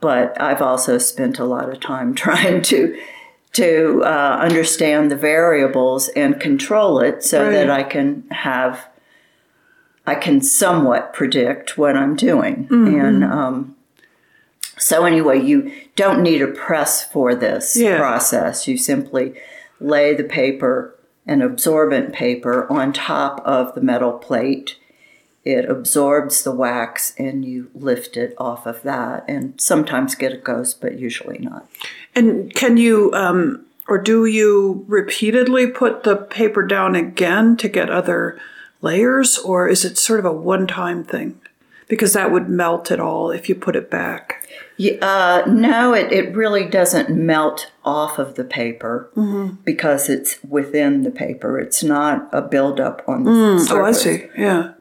but 0.00 0.40
I've 0.40 0.62
also 0.62 0.98
spent 0.98 1.38
a 1.38 1.44
lot 1.44 1.68
of 1.68 1.80
time 1.80 2.14
trying 2.26 2.62
to 2.62 2.98
to 3.54 4.02
uh, 4.04 4.38
understand 4.40 5.10
the 5.10 5.16
variables 5.16 6.08
and 6.08 6.38
control 6.38 7.00
it 7.00 7.24
so 7.24 7.44
right. 7.44 7.50
that 7.50 7.70
I 7.70 7.82
can 7.82 8.28
have 8.30 8.88
I 10.06 10.14
can 10.14 10.40
somewhat 10.40 11.12
predict 11.12 11.76
what 11.76 11.96
I'm 11.96 12.16
doing. 12.16 12.66
Mm-hmm. 12.66 13.00
And 13.00 13.24
um, 13.24 13.76
so 14.78 15.04
anyway, 15.04 15.40
you 15.40 15.70
don't 15.96 16.22
need 16.22 16.40
a 16.40 16.46
press 16.46 17.04
for 17.04 17.34
this 17.34 17.76
yeah. 17.76 17.98
process. 17.98 18.66
You 18.66 18.78
simply 18.78 19.38
lay 19.80 20.14
the 20.14 20.24
paper, 20.24 20.98
an 21.26 21.42
absorbent 21.42 22.14
paper, 22.14 22.70
on 22.72 22.94
top 22.94 23.42
of 23.44 23.74
the 23.74 23.82
metal 23.82 24.12
plate 24.12 24.76
it 25.48 25.64
absorbs 25.68 26.42
the 26.42 26.52
wax 26.52 27.14
and 27.16 27.42
you 27.42 27.70
lift 27.74 28.18
it 28.18 28.34
off 28.36 28.66
of 28.66 28.82
that 28.82 29.24
and 29.26 29.58
sometimes 29.58 30.14
get 30.14 30.32
a 30.32 30.36
ghost 30.36 30.78
but 30.80 30.98
usually 30.98 31.38
not 31.38 31.66
and 32.14 32.54
can 32.54 32.76
you 32.76 33.10
um, 33.14 33.64
or 33.88 33.96
do 33.96 34.26
you 34.26 34.84
repeatedly 34.86 35.66
put 35.66 36.02
the 36.02 36.16
paper 36.16 36.66
down 36.66 36.94
again 36.94 37.56
to 37.56 37.68
get 37.68 37.88
other 37.88 38.38
layers 38.82 39.38
or 39.38 39.68
is 39.68 39.84
it 39.84 39.96
sort 39.96 40.20
of 40.20 40.26
a 40.26 40.32
one-time 40.32 41.02
thing 41.02 41.40
because 41.88 42.12
that 42.12 42.30
would 42.30 42.48
melt 42.48 42.90
it 42.90 43.00
all 43.00 43.30
if 43.30 43.48
you 43.48 43.54
put 43.54 43.74
it 43.74 43.90
back. 43.90 44.46
Yeah, 44.76 44.92
uh, 45.00 45.50
no, 45.50 45.92
it, 45.94 46.12
it 46.12 46.36
really 46.36 46.66
doesn't 46.66 47.10
melt 47.10 47.72
off 47.84 48.18
of 48.18 48.36
the 48.36 48.44
paper 48.44 49.10
because 49.64 50.08
it's 50.08 50.38
within 50.44 51.02
the 51.02 51.10
paper. 51.10 51.58
It's 51.58 51.82
not 51.82 52.28
a 52.30 52.42
buildup 52.42 53.02
on 53.08 53.24
the 53.24 53.58
surface. 53.58 53.72
Oh, 53.72 53.84
I 53.84 53.92
see. 53.92 54.26
Yeah. 54.36 54.74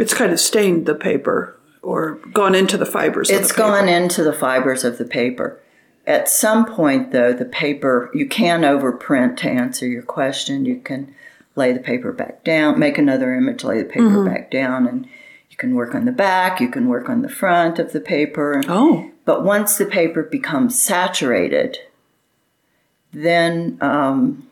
It's 0.00 0.14
kind 0.14 0.32
of 0.32 0.40
stained 0.40 0.86
the 0.86 0.94
paper 0.94 1.56
or 1.82 2.14
gone 2.32 2.54
into 2.54 2.76
the 2.76 2.86
fibers. 2.86 3.30
It's 3.30 3.50
of 3.50 3.56
the 3.56 3.62
gone 3.62 3.88
into 3.88 4.22
the 4.22 4.32
fibers 4.32 4.84
of 4.84 4.98
the 4.98 5.04
paper. 5.04 5.60
At 6.06 6.28
some 6.28 6.64
point, 6.66 7.12
though, 7.12 7.32
the 7.32 7.44
paper, 7.44 8.10
you 8.14 8.26
can 8.26 8.62
overprint 8.62 9.36
to 9.38 9.48
answer 9.50 9.86
your 9.86 10.02
question. 10.02 10.64
You 10.64 10.80
can 10.80 11.14
lay 11.56 11.72
the 11.72 11.80
paper 11.80 12.12
back 12.12 12.42
down, 12.42 12.78
make 12.78 12.98
another 12.98 13.34
image, 13.34 13.62
lay 13.64 13.78
the 13.82 13.88
paper 13.88 14.04
Mm-hmm. 14.08 14.26
back 14.26 14.50
down, 14.50 14.86
and 14.88 15.06
you 15.50 15.56
can 15.56 15.74
work 15.74 15.94
on 15.94 16.04
the 16.06 16.12
back, 16.12 16.60
you 16.60 16.68
can 16.68 16.88
work 16.88 17.08
on 17.08 17.22
the 17.22 17.28
front 17.28 17.78
of 17.78 17.92
the 17.92 18.00
paper. 18.00 18.62
Oh, 18.68 19.10
But 19.24 19.44
once 19.44 19.76
the 19.76 19.86
paper 19.86 20.22
becomes 20.22 20.80
saturated, 20.80 21.78
then 23.12 23.76
um, 23.80 24.48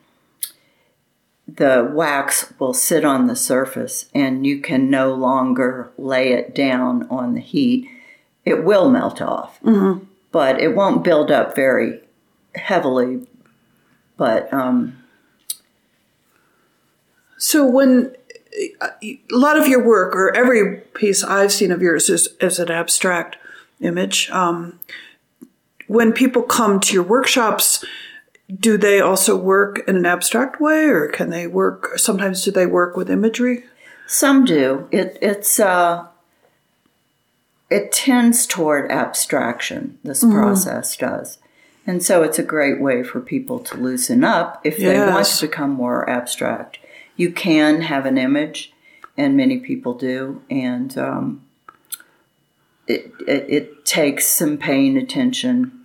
the 1.48 1.90
wax 1.94 2.52
will 2.58 2.74
sit 2.74 3.04
on 3.04 3.26
the 3.26 3.34
surface 3.34 4.10
and 4.14 4.46
you 4.46 4.60
can 4.60 4.90
no 4.90 5.14
longer 5.14 5.90
lay 5.96 6.32
it 6.32 6.54
down 6.54 7.08
on 7.08 7.32
the 7.32 7.40
heat. 7.40 7.88
It 8.44 8.64
will 8.64 8.90
melt 8.90 9.22
off, 9.22 9.58
but 10.30 10.60
it 10.60 10.76
won't 10.76 11.02
build 11.02 11.30
up 11.30 11.56
very 11.56 12.00
heavily. 12.54 13.26
But 14.18 14.52
um, 14.52 15.02
so 17.38 17.66
when 17.66 18.14
a 18.82 19.18
lot 19.30 19.58
of 19.58 19.68
your 19.68 19.84
work, 19.84 20.14
or 20.14 20.34
every 20.36 20.78
piece 20.94 21.22
I've 21.22 21.52
seen 21.52 21.70
of 21.72 21.80
yours, 21.80 22.10
is, 22.10 22.28
is 22.40 22.58
an 22.58 22.70
abstract 22.70 23.36
image. 23.80 24.28
Um, 24.30 24.80
when 25.86 26.12
people 26.12 26.42
come 26.42 26.80
to 26.80 26.94
your 26.94 27.04
workshops, 27.04 27.84
do 28.54 28.78
they 28.78 29.00
also 29.00 29.36
work 29.36 29.80
in 29.86 29.96
an 29.96 30.06
abstract 30.06 30.60
way, 30.60 30.84
or 30.84 31.08
can 31.08 31.30
they 31.30 31.46
work? 31.46 31.98
Sometimes 31.98 32.42
do 32.42 32.50
they 32.50 32.66
work 32.66 32.96
with 32.96 33.10
imagery? 33.10 33.64
Some 34.06 34.44
do. 34.44 34.88
It 34.90 35.18
it's 35.20 35.60
uh, 35.60 36.06
it 37.68 37.92
tends 37.92 38.46
toward 38.46 38.90
abstraction. 38.90 39.98
This 40.02 40.24
process 40.24 40.96
does, 40.96 41.38
and 41.86 42.02
so 42.02 42.22
it's 42.22 42.38
a 42.38 42.42
great 42.42 42.80
way 42.80 43.02
for 43.02 43.20
people 43.20 43.58
to 43.60 43.76
loosen 43.76 44.24
up 44.24 44.60
if 44.64 44.78
they 44.78 44.98
want 44.98 45.26
to 45.26 45.46
become 45.46 45.70
more 45.70 46.08
abstract. 46.08 46.78
You 47.16 47.30
can 47.30 47.82
have 47.82 48.06
an 48.06 48.16
image, 48.16 48.72
and 49.16 49.36
many 49.36 49.58
people 49.58 49.92
do, 49.92 50.40
and 50.48 50.96
um, 50.96 51.44
it, 52.86 53.12
it 53.26 53.44
it 53.50 53.84
takes 53.84 54.26
some 54.26 54.56
paying 54.56 54.96
attention 54.96 55.77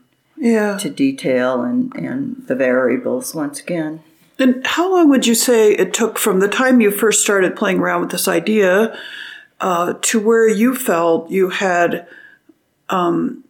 Yeah. 0.44 0.78
to 0.78 0.90
detail 0.90 1.62
and 1.64 1.94
and 1.96 2.44
the 2.48 2.56
variables 2.56 3.34
once 3.34 3.60
again. 3.62 4.02
And 4.40 4.66
how 4.66 4.92
long 4.92 5.10
would 5.10 5.26
you 5.26 5.36
say 5.36 5.72
it 5.74 5.94
took 5.94 6.18
from 6.20 6.40
the 6.42 6.48
time 6.50 6.82
you 6.82 6.92
first 6.92 7.22
started 7.22 7.56
playing 7.56 7.80
around 7.80 8.02
with 8.02 8.12
this 8.12 8.28
idea 8.28 8.98
uh, 9.62 9.94
to 10.02 10.20
where 10.20 10.48
you 10.48 10.76
felt 10.76 11.30
you 11.32 11.50
had 11.50 12.06
um, 12.90 13.44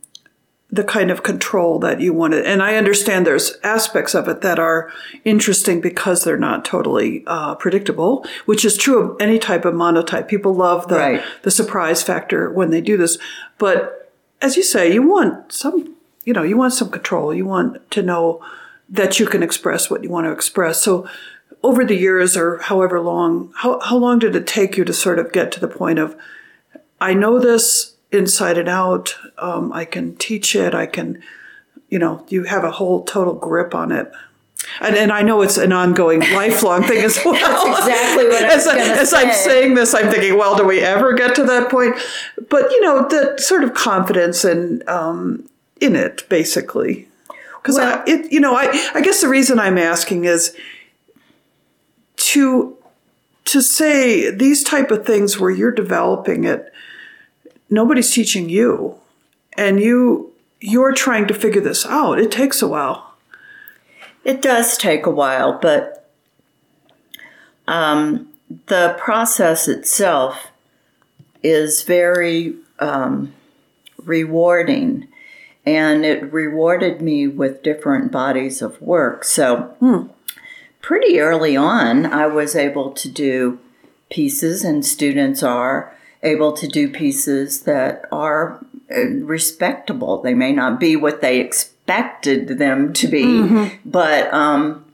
the 0.69 0.83
kind 0.83 1.09
of 1.09 1.23
control 1.23 1.79
that 1.79 2.01
you 2.01 2.13
wanted? 2.13 2.45
And 2.45 2.61
I 2.61 2.75
understand 2.75 3.25
there's 3.25 3.57
aspects 3.63 4.13
of 4.13 4.27
it 4.27 4.41
that 4.41 4.59
are 4.59 4.91
interesting 5.23 5.81
because 5.81 6.23
they're 6.23 6.37
not 6.37 6.65
totally 6.65 7.23
uh, 7.27 7.55
predictable, 7.55 8.25
which 8.45 8.65
is 8.65 8.77
true 8.77 8.99
of 8.99 9.17
any 9.21 9.39
type 9.39 9.65
of 9.65 9.73
monotype. 9.73 10.27
People 10.27 10.53
love 10.53 10.87
the 10.89 10.97
Right. 10.97 11.23
the 11.43 11.51
surprise 11.51 12.03
factor 12.03 12.51
when 12.51 12.69
they 12.71 12.81
do 12.81 12.97
this, 12.97 13.17
but 13.57 14.11
as 14.41 14.57
you 14.57 14.63
say, 14.63 14.93
you 14.93 15.01
want 15.07 15.51
some, 15.53 15.92
you 16.23 16.33
know, 16.33 16.43
you 16.43 16.57
want 16.57 16.73
some 16.73 16.89
control. 16.89 17.33
You 17.33 17.45
want 17.45 17.89
to 17.91 18.01
know 18.01 18.43
that 18.89 19.19
you 19.19 19.25
can 19.25 19.43
express 19.43 19.89
what 19.89 20.03
you 20.03 20.09
want 20.09 20.25
to 20.25 20.31
express. 20.31 20.81
So 20.81 21.07
over 21.63 21.85
the 21.85 21.95
years 21.95 22.35
or 22.35 22.59
however 22.59 22.99
long, 22.99 23.53
how, 23.57 23.79
how 23.79 23.97
long 23.97 24.19
did 24.19 24.35
it 24.35 24.45
take 24.45 24.77
you 24.77 24.85
to 24.85 24.93
sort 24.93 25.19
of 25.19 25.31
get 25.31 25.51
to 25.53 25.59
the 25.59 25.67
point 25.67 25.99
of, 25.99 26.15
I 26.99 27.13
know 27.13 27.39
this 27.39 27.95
inside 28.11 28.57
and 28.57 28.69
out. 28.69 29.15
Um, 29.37 29.73
I 29.73 29.85
can 29.85 30.15
teach 30.15 30.55
it. 30.55 30.73
I 30.75 30.85
can, 30.85 31.21
you 31.89 31.99
know, 31.99 32.25
you 32.29 32.43
have 32.43 32.63
a 32.63 32.71
whole 32.71 33.03
total 33.03 33.33
grip 33.33 33.73
on 33.73 33.91
it. 33.91 34.11
And, 34.79 34.95
and 34.95 35.11
I 35.11 35.21
know 35.21 35.41
it's 35.41 35.57
an 35.57 35.73
ongoing, 35.73 36.19
lifelong 36.33 36.83
thing 36.83 37.03
as 37.03 37.19
well. 37.23 37.33
That's 37.33 37.79
exactly 37.79 38.25
what 38.27 38.43
I 38.43 38.53
as, 38.53 38.67
I, 38.67 38.77
as 38.77 39.13
I'm 39.13 39.33
saying 39.33 39.73
this, 39.73 39.93
I'm 39.93 40.09
thinking, 40.11 40.37
well, 40.37 40.55
do 40.55 40.65
we 40.65 40.79
ever 40.79 41.13
get 41.13 41.35
to 41.35 41.43
that 41.45 41.69
point? 41.69 41.95
But 42.49 42.71
you 42.71 42.81
know, 42.81 43.07
the 43.07 43.37
sort 43.37 43.63
of 43.63 43.73
confidence 43.73 44.45
and 44.45 44.87
um, 44.87 45.49
in 45.83 45.95
it, 45.95 46.27
basically. 46.29 47.07
Because 47.61 47.77
Well- 47.77 48.03
it, 48.07 48.31
you 48.31 48.39
know, 48.39 48.55
I, 48.55 48.69
I 48.93 49.01
guess 49.01 49.21
the 49.21 49.29
reason 49.29 49.59
I'm 49.59 49.77
asking 49.77 50.25
is 50.25 50.55
to 52.17 52.77
to 53.45 53.61
say 53.61 54.31
these 54.31 54.63
type 54.63 54.89
of 54.89 55.05
things 55.05 55.37
where 55.37 55.51
you're 55.51 55.71
developing 55.71 56.45
it, 56.45 56.71
nobody's 57.69 58.11
teaching 58.13 58.49
you, 58.49 58.95
and 59.57 59.79
you 59.79 60.31
you're 60.61 60.93
trying 60.93 61.27
to 61.27 61.33
figure 61.33 61.61
this 61.61 61.85
out. 61.85 62.19
It 62.19 62.31
takes 62.31 62.61
a 62.61 62.67
while. 62.67 63.15
It 64.23 64.41
does 64.41 64.77
take 64.77 65.05
a 65.05 65.11
while, 65.11 65.59
but 65.61 66.09
um, 67.67 68.29
the 68.67 68.95
process 68.97 69.67
itself 69.67 70.51
is 71.43 71.83
very 71.83 72.55
um, 72.79 73.33
rewarding. 74.05 75.07
And 75.65 76.05
it 76.05 76.31
rewarded 76.33 77.01
me 77.01 77.27
with 77.27 77.63
different 77.63 78.11
bodies 78.11 78.61
of 78.61 78.81
work. 78.81 79.23
So, 79.23 79.75
pretty 80.81 81.19
early 81.21 81.55
on, 81.55 82.05
I 82.05 82.27
was 82.27 82.55
able 82.55 82.91
to 82.91 83.09
do 83.09 83.59
pieces, 84.09 84.63
and 84.65 84.85
students 84.85 85.41
are 85.41 85.95
able 86.21 86.51
to 86.53 86.67
do 86.67 86.89
pieces 86.89 87.61
that 87.61 88.05
are 88.11 88.65
uh, 88.93 89.05
respectable. 89.23 90.21
They 90.21 90.33
may 90.33 90.51
not 90.53 90.79
be 90.79 90.95
what 90.95 91.21
they 91.21 91.39
expected 91.39 92.59
them 92.59 92.93
to 92.93 93.07
be, 93.07 93.71
but 93.85 94.33
um, 94.33 94.85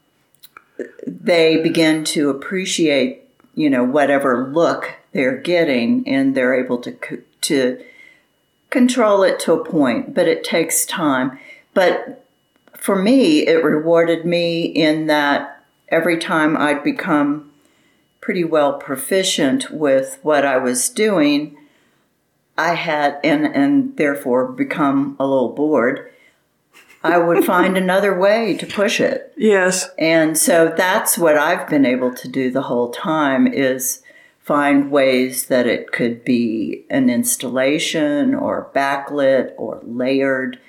they 1.05 1.57
begin 1.57 2.03
to 2.05 2.29
appreciate, 2.29 3.23
you 3.55 3.69
know, 3.69 3.83
whatever 3.83 4.49
look 4.51 4.95
they're 5.11 5.37
getting, 5.37 6.07
and 6.07 6.35
they're 6.35 6.53
able 6.63 6.77
to 6.79 6.95
to 7.41 7.83
control 8.69 9.23
it 9.23 9.39
to 9.41 9.53
a 9.53 9.65
point. 9.65 10.13
But 10.13 10.27
it 10.27 10.43
takes 10.43 10.85
time. 10.85 11.39
But 11.73 12.25
for 12.75 12.95
me, 12.95 13.45
it 13.47 13.63
rewarded 13.63 14.25
me 14.25 14.63
in 14.63 15.07
that 15.07 15.63
every 15.89 16.17
time 16.17 16.55
I'd 16.57 16.83
become 16.83 17.51
pretty 18.21 18.43
well 18.43 18.73
proficient 18.73 19.71
with 19.71 20.19
what 20.21 20.45
I 20.45 20.57
was 20.57 20.89
doing, 20.89 21.57
I 22.57 22.75
had, 22.75 23.19
and, 23.23 23.45
and 23.45 23.95
therefore 23.97 24.51
become 24.51 25.15
a 25.19 25.25
little 25.25 25.53
bored, 25.53 26.11
I 27.03 27.17
would 27.17 27.43
find 27.45 27.77
another 27.77 28.17
way 28.17 28.55
to 28.57 28.65
push 28.65 28.99
it. 28.99 29.33
Yes. 29.37 29.89
And 29.97 30.37
so 30.37 30.73
that's 30.75 31.17
what 31.17 31.37
I've 31.37 31.67
been 31.69 31.85
able 31.85 32.13
to 32.13 32.27
do 32.27 32.51
the 32.51 32.63
whole 32.63 32.91
time 32.91 33.47
is 33.47 34.03
find 34.49 34.89
ways 34.89 35.45
that 35.45 35.67
it 35.67 35.91
could 35.91 36.25
be 36.25 36.83
an 36.89 37.07
installation 37.07 38.33
or 38.33 38.71
backlit 38.73 39.53
or 39.57 39.79
layered 39.83 40.59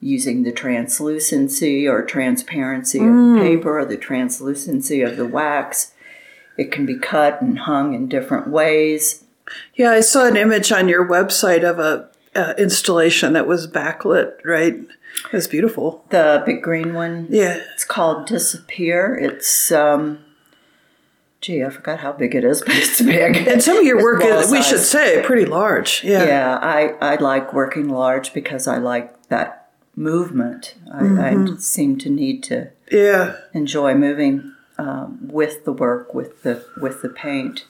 using 0.00 0.42
the 0.42 0.50
translucency 0.50 1.86
or 1.86 2.02
transparency 2.04 2.98
of 2.98 3.04
the 3.04 3.38
paper 3.40 3.78
or 3.78 3.84
the 3.84 3.96
translucency 3.96 5.02
of 5.02 5.16
the 5.16 5.24
wax. 5.24 5.94
It 6.56 6.72
can 6.72 6.84
be 6.84 6.98
cut 6.98 7.40
and 7.40 7.60
hung 7.60 7.94
in 7.94 8.08
different 8.08 8.48
ways. 8.48 9.22
Yeah, 9.76 9.92
I 9.92 10.00
saw 10.00 10.26
an 10.26 10.36
image 10.36 10.72
on 10.72 10.88
your 10.88 11.08
website 11.08 11.62
of 11.62 11.78
a 11.78 12.10
uh, 12.34 12.54
installation 12.58 13.34
that 13.34 13.46
was 13.46 13.68
backlit. 13.68 14.44
Right, 14.44 14.74
it 14.74 15.32
was 15.32 15.46
beautiful. 15.46 16.04
The 16.10 16.42
big 16.44 16.60
green 16.60 16.92
one, 16.92 17.28
Yeah, 17.30 17.60
it's 17.72 17.84
called 17.84 18.26
Disappear. 18.26 19.14
It's 19.14 19.70
um 19.70 20.18
gee, 21.42 21.62
I 21.62 21.68
forgot 21.68 22.00
how 22.00 22.12
big 22.12 22.34
it 22.34 22.44
is, 22.44 22.62
but 22.66 22.74
it's 22.76 23.02
big. 23.02 23.36
and 23.36 23.62
some 23.62 23.76
of 23.76 23.84
your 23.84 24.02
work 24.02 24.22
is, 24.24 24.50
we 24.50 24.62
should 24.62 24.80
say, 24.80 25.22
pretty 25.22 25.44
large. 25.44 26.02
Yeah, 26.02 26.24
Yeah, 26.24 26.58
I, 26.62 26.94
I 27.00 27.16
like 27.16 27.52
working 27.52 27.88
large 27.88 28.32
because 28.32 28.66
I 28.66 28.78
like 28.78 29.28
that 29.28 29.70
movement. 29.94 30.76
I, 30.90 31.30
I 31.30 31.56
seem 31.58 31.98
to 31.98 32.08
need 32.08 32.42
to 32.44 32.70
yeah. 32.90 33.36
enjoy 33.52 33.94
moving 33.94 34.54
um, 34.78 35.18
with 35.28 35.64
the 35.64 35.72
work, 35.72 36.14
with 36.14 36.42
the 36.42 36.64
with 36.80 37.02
the 37.02 37.10
paint. 37.10 37.66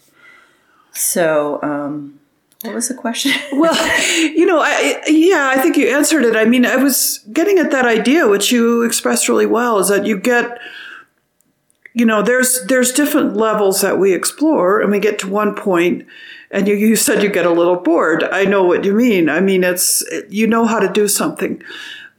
So, 0.92 1.58
um, 1.62 2.20
what 2.62 2.74
was 2.74 2.88
the 2.88 2.94
question? 2.94 3.32
Well, 3.52 3.74
you 4.34 4.46
know, 4.46 4.60
I, 4.60 5.02
yeah, 5.06 5.50
I 5.54 5.60
think 5.60 5.76
you 5.76 5.88
answered 5.88 6.24
it. 6.24 6.36
I 6.36 6.44
mean, 6.44 6.64
I 6.64 6.76
was 6.76 7.18
getting 7.32 7.58
at 7.58 7.70
that 7.70 7.84
idea, 7.84 8.28
which 8.28 8.50
you 8.50 8.82
expressed 8.82 9.28
really 9.28 9.46
well, 9.46 9.78
is 9.78 9.88
that 9.88 10.06
you 10.06 10.18
get, 10.18 10.58
you 11.94 12.04
know, 12.06 12.22
there's 12.22 12.64
there's 12.66 12.92
different 12.92 13.36
levels 13.36 13.80
that 13.82 13.98
we 13.98 14.14
explore, 14.14 14.80
and 14.80 14.90
we 14.90 14.98
get 14.98 15.18
to 15.20 15.28
one 15.28 15.54
point, 15.54 16.06
and 16.50 16.66
you, 16.66 16.74
you 16.74 16.96
said 16.96 17.22
you 17.22 17.28
get 17.30 17.46
a 17.46 17.50
little 17.50 17.76
bored. 17.76 18.24
I 18.24 18.44
know 18.44 18.64
what 18.64 18.84
you 18.84 18.94
mean. 18.94 19.28
I 19.28 19.40
mean, 19.40 19.64
it's, 19.64 20.02
you 20.28 20.46
know 20.46 20.64
how 20.66 20.78
to 20.80 20.88
do 20.92 21.06
something. 21.08 21.62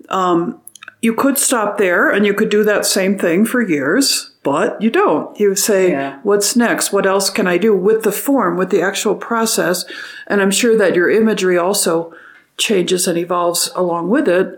Um, 0.09 0.59
you 1.01 1.13
could 1.13 1.37
stop 1.37 1.77
there 1.77 2.09
and 2.09 2.25
you 2.25 2.33
could 2.33 2.49
do 2.49 2.63
that 2.63 2.85
same 2.85 3.17
thing 3.19 3.45
for 3.45 3.61
years, 3.61 4.31
but 4.41 4.81
you 4.81 4.89
don't. 4.89 5.37
You 5.39 5.53
say, 5.55 5.91
Yeah. 5.91 6.19
what's 6.23 6.55
next? 6.55 6.93
What 6.93 7.05
else 7.05 7.29
can 7.29 7.45
I 7.45 7.57
do 7.57 7.75
with 7.75 8.03
the 8.03 8.11
form, 8.11 8.55
with 8.57 8.69
the 8.69 8.81
actual 8.81 9.15
process? 9.15 9.83
And 10.27 10.41
I'm 10.41 10.51
sure 10.51 10.77
that 10.77 10.95
your 10.95 11.09
imagery 11.09 11.57
also 11.57 12.13
changes 12.57 13.05
and 13.07 13.17
evolves 13.17 13.69
along 13.75 14.09
with 14.09 14.29
it. 14.29 14.57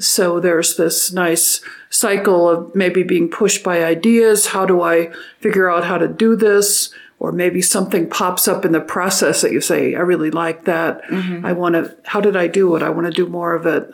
So 0.00 0.40
there's 0.40 0.76
this 0.76 1.12
nice 1.12 1.60
cycle 1.94 2.48
of 2.48 2.74
maybe 2.74 3.02
being 3.04 3.28
pushed 3.28 3.62
by 3.62 3.84
ideas. 3.84 4.46
How 4.46 4.66
do 4.66 4.82
I 4.82 5.12
figure 5.38 5.70
out 5.70 5.84
how 5.84 5.96
to 5.96 6.08
do 6.08 6.34
this? 6.34 6.92
Or 7.20 7.30
maybe 7.32 7.62
something 7.62 8.10
pops 8.10 8.48
up 8.48 8.64
in 8.64 8.72
the 8.72 8.80
process 8.80 9.40
that 9.42 9.52
you 9.52 9.60
say, 9.60 9.94
I 9.94 10.00
really 10.00 10.30
like 10.30 10.64
that. 10.64 11.00
I 11.44 11.52
want 11.52 11.74
to, 11.76 11.96
how 12.04 12.20
did 12.20 12.36
I 12.36 12.48
do 12.48 12.74
it? 12.76 12.82
I 12.82 12.90
want 12.90 13.06
to 13.06 13.12
do 13.12 13.26
more 13.26 13.54
of 13.54 13.64
it. 13.64 13.88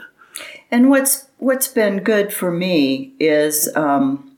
And 0.70 0.88
what's 0.88 1.28
what's 1.38 1.68
been 1.68 2.02
good 2.02 2.32
for 2.32 2.50
me 2.50 3.12
is, 3.20 3.68
um, 3.76 4.36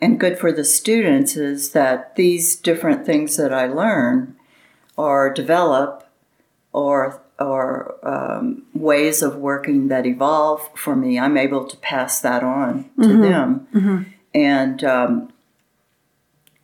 and 0.00 0.18
good 0.18 0.38
for 0.38 0.50
the 0.52 0.64
students 0.64 1.36
is 1.36 1.72
that 1.72 2.16
these 2.16 2.56
different 2.56 3.04
things 3.04 3.36
that 3.36 3.52
I 3.52 3.66
learn 3.66 4.36
or 4.96 5.32
develop, 5.32 6.08
or 6.72 7.22
or 7.38 7.96
um, 8.02 8.62
ways 8.74 9.22
of 9.22 9.36
working 9.36 9.88
that 9.88 10.06
evolve 10.06 10.68
for 10.74 10.96
me, 10.96 11.18
I'm 11.18 11.36
able 11.36 11.66
to 11.66 11.76
pass 11.78 12.20
that 12.20 12.42
on 12.42 12.88
to 13.02 13.18
them, 13.20 14.06
and 14.34 14.82
um, 14.84 15.32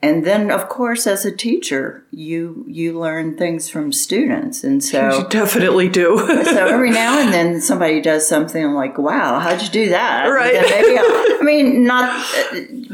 and 0.01 0.27
then 0.27 0.51
of 0.51 0.69
course 0.69 1.07
as 1.07 1.25
a 1.25 1.31
teacher, 1.31 2.05
you 2.11 2.65
you 2.67 2.99
learn 2.99 3.37
things 3.37 3.69
from 3.69 3.93
students, 3.93 4.65
and 4.65 4.83
so 4.91 5.19
You 5.19 5.29
definitely 5.29 5.89
do. 5.89 6.19
so 6.45 6.67
every 6.67 6.91
now 7.03 7.19
and 7.21 7.33
then 7.33 7.61
somebody 7.61 8.01
does 8.01 8.27
something 8.27 8.65
I'm 8.65 8.75
like, 8.75 8.99
wow, 8.99 9.39
how'd 9.39 9.63
you 9.63 9.69
do 9.69 9.89
that? 9.91 10.27
Right. 10.29 10.55
maybe 10.55 10.99
I'll, 10.99 11.05
I 11.07 11.41
mean, 11.43 11.85
not, 11.85 12.11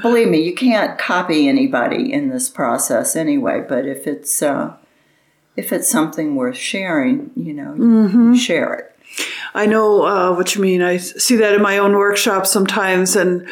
believe 0.03 0.29
me, 0.29 0.43
you 0.43 0.55
can't 0.55 0.99
copy 0.99 1.49
anybody 1.49 2.13
in 2.13 2.29
this 2.31 2.49
process 2.51 3.15
anyway, 3.17 3.65
but 3.67 3.87
if 3.87 4.07
it's, 4.07 4.43
uh, 4.43 4.75
if 5.59 5.73
it's 5.73 5.89
something 5.91 6.37
worth 6.37 6.57
sharing, 6.57 7.31
you 7.37 7.53
know, 7.53 7.73
Mm-hmm. 7.77 8.33
you 8.33 8.39
share 8.39 8.73
it. 8.75 8.85
I 9.55 9.67
know 9.67 10.03
uh, 10.07 10.33
what 10.37 10.55
you 10.55 10.61
mean. 10.63 10.83
I 10.83 10.99
see 10.99 11.37
that 11.37 11.55
in 11.55 11.61
my 11.63 11.79
own 11.79 11.93
workshops 11.97 12.51
sometimes, 12.53 13.17
and 13.17 13.49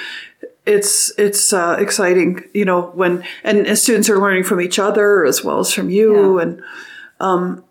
it's 0.65 1.13
it's 1.19 1.53
uh, 1.53 1.77
exciting, 1.81 2.45
you 2.55 2.65
know, 2.65 2.81
when 2.95 3.25
and, 3.43 3.67
and 3.67 3.77
students 3.79 4.09
are 4.09 4.19
learning 4.21 4.45
from 4.45 4.61
each 4.61 4.79
other 4.79 5.25
as 5.25 5.43
well 5.43 5.59
as 5.59 5.73
from 5.73 5.91
you. 5.91 6.37
Yeah. 6.37 6.43
And 6.43 6.63
um, 7.19 7.65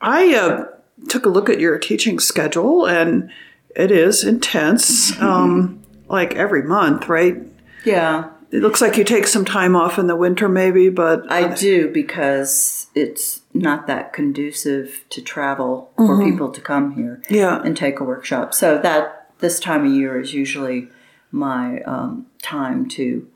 I 0.00 0.34
uh, 0.34 0.66
took 1.08 1.26
a 1.26 1.28
look 1.28 1.50
at 1.50 1.60
your 1.60 1.78
teaching 1.78 2.18
schedule, 2.18 2.86
and 2.86 3.30
it 3.76 3.90
is 3.90 4.24
intense, 4.24 5.18
um, 5.20 5.82
like 6.08 6.34
every 6.36 6.62
month, 6.62 7.08
right? 7.08 7.36
Yeah, 7.84 8.30
It 8.50 8.62
looks 8.62 8.80
like 8.80 8.96
you 8.96 9.04
take 9.04 9.26
some 9.26 9.44
time 9.44 9.76
off 9.76 9.98
in 9.98 10.06
the 10.06 10.16
winter, 10.16 10.48
maybe, 10.48 10.88
but 10.88 11.30
I 11.30 11.52
do 11.52 11.90
because 11.92 12.86
it's 12.94 13.42
not 13.54 13.86
that 13.86 14.12
conducive 14.12 15.04
to 15.10 15.22
travel 15.22 15.90
for 15.96 16.22
people 16.22 16.50
to 16.50 16.60
come 16.60 16.94
here. 16.96 17.22
yeah, 17.30 17.62
and 17.62 17.76
take 17.76 18.00
a 18.00 18.04
workshop. 18.04 18.52
So 18.52 18.78
that 18.78 19.30
this 19.38 19.60
time 19.60 19.86
of 19.86 19.92
year 19.92 20.20
is 20.20 20.34
usually 20.34 20.88
my 21.30 21.80
um, 21.82 22.26
time 22.42 22.88
to 22.88 23.28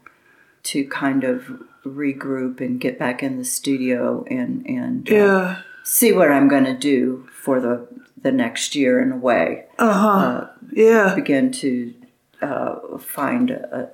to 0.65 0.85
kind 0.89 1.25
of 1.25 1.63
regroup 1.87 2.61
and 2.61 2.81
get 2.81 2.99
back 2.99 3.23
in 3.23 3.39
the 3.39 3.45
studio 3.45 4.25
and 4.29 4.67
and 4.67 5.09
uh, 5.11 5.15
yeah, 5.15 5.63
see 5.85 6.13
what 6.13 6.31
I'm 6.31 6.49
going 6.49 6.65
to 6.65 6.77
do 6.77 7.29
for 7.33 7.61
the 7.61 7.87
the 8.21 8.33
next 8.33 8.75
year 8.75 9.01
in 9.01 9.13
a 9.13 9.17
way. 9.17 9.67
uh 9.79 9.93
huh, 9.93 10.47
yeah. 10.73 11.15
Begin 11.15 11.53
to 11.53 11.95
uh, 12.43 12.99
find 12.99 13.53
uh 13.73 13.87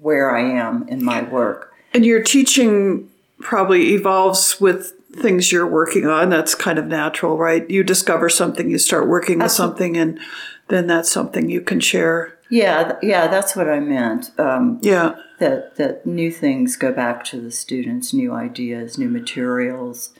where 0.00 0.34
I 0.34 0.40
am 0.40 0.88
in 0.88 1.04
my 1.04 1.22
work. 1.22 1.72
And 1.92 2.04
your 2.04 2.22
teaching 2.22 3.10
probably 3.40 3.94
evolves 3.94 4.60
with 4.60 4.92
things 5.16 5.52
you're 5.52 5.66
working 5.66 6.06
on. 6.06 6.30
That's 6.30 6.54
kind 6.54 6.78
of 6.78 6.86
natural, 6.86 7.36
right? 7.38 7.68
You 7.70 7.82
discover 7.82 8.28
something, 8.28 8.70
you 8.70 8.78
start 8.78 9.08
working 9.08 9.38
with 9.38 9.52
something, 9.52 9.96
and 9.96 10.18
then 10.68 10.86
that's 10.86 11.10
something 11.10 11.48
you 11.50 11.60
can 11.60 11.80
share. 11.80 12.38
Yeah, 12.48 12.84
th- 12.84 12.96
yeah, 13.02 13.26
that's 13.26 13.56
what 13.56 13.68
I 13.68 13.80
meant. 13.80 14.30
Um, 14.38 14.78
Yeah, 14.82 15.16
that 15.38 15.76
that 15.76 16.06
new 16.06 16.30
things 16.30 16.76
go 16.76 16.92
back 16.92 17.24
to 17.24 17.40
the 17.40 17.50
students, 17.50 18.14
new 18.14 18.32
ideas, 18.32 18.98
new 18.98 19.08
materials, 19.08 20.12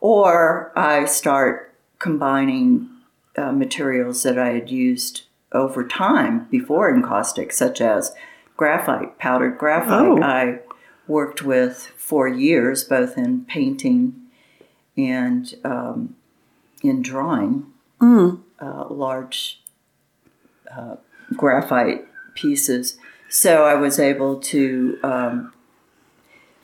or 0.00 0.72
I 0.76 1.04
start 1.04 1.74
combining 1.98 2.88
uh, 3.36 3.52
materials 3.52 4.24
that 4.24 4.38
I 4.38 4.50
had 4.50 4.70
used 4.70 5.22
over 5.52 5.86
time 5.86 6.48
before 6.50 6.92
encaustic, 6.92 7.52
such 7.52 7.80
as 7.80 8.14
graphite, 8.56 9.18
powdered 9.18 9.58
graphite. 9.58 9.90
Oh. 9.90 10.22
I 10.22 10.58
worked 11.06 11.42
with 11.42 11.92
for 11.96 12.26
years, 12.26 12.84
both 12.84 13.16
in 13.16 13.44
painting 13.44 14.21
and 14.96 15.54
um, 15.64 16.16
in 16.82 17.02
drawing 17.02 17.66
uh, 18.60 18.86
large 18.88 19.60
uh, 20.70 20.96
graphite 21.36 22.06
pieces. 22.34 22.98
So 23.28 23.64
I 23.64 23.74
was 23.74 23.98
able 23.98 24.40
to 24.40 24.98
um, 25.02 25.52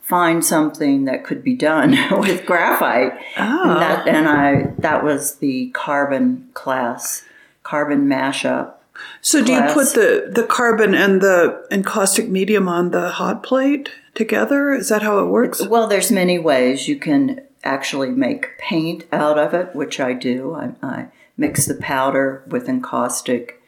find 0.01 0.43
something 0.43 1.05
that 1.05 1.23
could 1.23 1.43
be 1.43 1.55
done 1.55 1.91
with 2.19 2.45
graphite, 2.45 3.13
and, 3.35 3.81
that, 3.81 4.07
and 4.07 4.27
I 4.27 4.73
that 4.79 5.03
was 5.03 5.35
the 5.35 5.69
carbon 5.69 6.49
class, 6.53 7.25
carbon 7.63 8.07
mashup. 8.07 8.73
So 9.21 9.43
do 9.43 9.53
you 9.53 9.61
put 9.61 9.93
the, 9.93 10.29
the 10.29 10.43
carbon 10.43 10.93
and 10.93 11.21
the 11.21 11.65
encaustic 11.71 12.27
medium 12.27 12.67
on 12.67 12.91
the 12.91 13.09
hot 13.09 13.43
plate 13.43 13.91
together? 14.13 14.73
Is 14.73 14.89
that 14.89 15.03
how 15.03 15.19
it 15.19 15.27
works? 15.27 15.65
Well, 15.65 15.87
there's 15.87 16.11
many 16.11 16.37
ways 16.37 16.89
you 16.89 16.97
can 16.97 17.39
actually 17.63 18.09
make 18.09 18.57
paint 18.57 19.05
out 19.11 19.37
of 19.37 19.53
it, 19.53 19.75
which 19.75 19.99
I 19.99 20.13
do. 20.13 20.53
I, 20.53 20.71
I 20.81 21.07
mix 21.37 21.65
the 21.65 21.75
powder 21.75 22.43
with 22.47 22.69
encaustic 22.69 23.61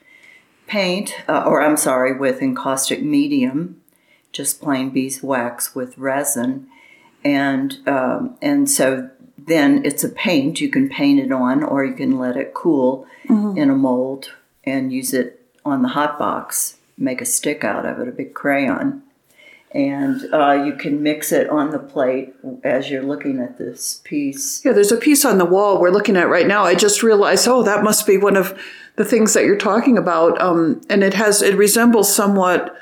paint, 0.67 1.15
uh, 1.27 1.43
or 1.45 1.61
I'm 1.61 1.77
sorry, 1.77 2.17
with 2.17 2.41
encaustic 2.41 3.01
medium, 3.01 3.81
just 4.31 4.61
plain 4.61 4.89
beeswax 4.89 5.75
with 5.75 5.97
resin, 5.97 6.67
and 7.23 7.77
um, 7.87 8.37
and 8.41 8.69
so 8.69 9.09
then 9.37 9.83
it's 9.85 10.03
a 10.03 10.09
paint. 10.09 10.61
You 10.61 10.69
can 10.69 10.89
paint 10.89 11.19
it 11.19 11.31
on, 11.31 11.63
or 11.63 11.83
you 11.83 11.93
can 11.93 12.17
let 12.17 12.37
it 12.37 12.53
cool 12.53 13.05
in 13.57 13.69
a 13.69 13.75
mold 13.75 14.31
and 14.63 14.93
use 14.93 15.13
it 15.13 15.45
on 15.65 15.81
the 15.81 15.89
hot 15.89 16.17
box. 16.17 16.77
Make 16.97 17.21
a 17.21 17.25
stick 17.25 17.63
out 17.63 17.85
of 17.85 17.99
it, 17.99 18.07
a 18.07 18.11
big 18.11 18.33
crayon 18.33 19.03
and 19.73 20.33
uh, 20.33 20.63
you 20.65 20.73
can 20.73 21.01
mix 21.01 21.31
it 21.31 21.49
on 21.49 21.71
the 21.71 21.79
plate 21.79 22.33
as 22.63 22.89
you're 22.89 23.03
looking 23.03 23.39
at 23.39 23.57
this 23.57 24.01
piece. 24.03 24.63
Yeah, 24.65 24.73
there's 24.73 24.91
a 24.91 24.97
piece 24.97 25.23
on 25.23 25.37
the 25.37 25.45
wall 25.45 25.79
we're 25.79 25.91
looking 25.91 26.17
at 26.17 26.29
right 26.29 26.47
now. 26.47 26.63
I 26.63 26.75
just 26.75 27.03
realized, 27.03 27.47
oh, 27.47 27.63
that 27.63 27.83
must 27.83 28.05
be 28.05 28.17
one 28.17 28.35
of 28.35 28.57
the 28.97 29.05
things 29.05 29.33
that 29.33 29.45
you're 29.45 29.55
talking 29.55 29.97
about. 29.97 30.39
Um, 30.41 30.81
and 30.89 31.03
it 31.03 31.13
has, 31.13 31.41
it 31.41 31.55
resembles 31.55 32.13
somewhat 32.13 32.75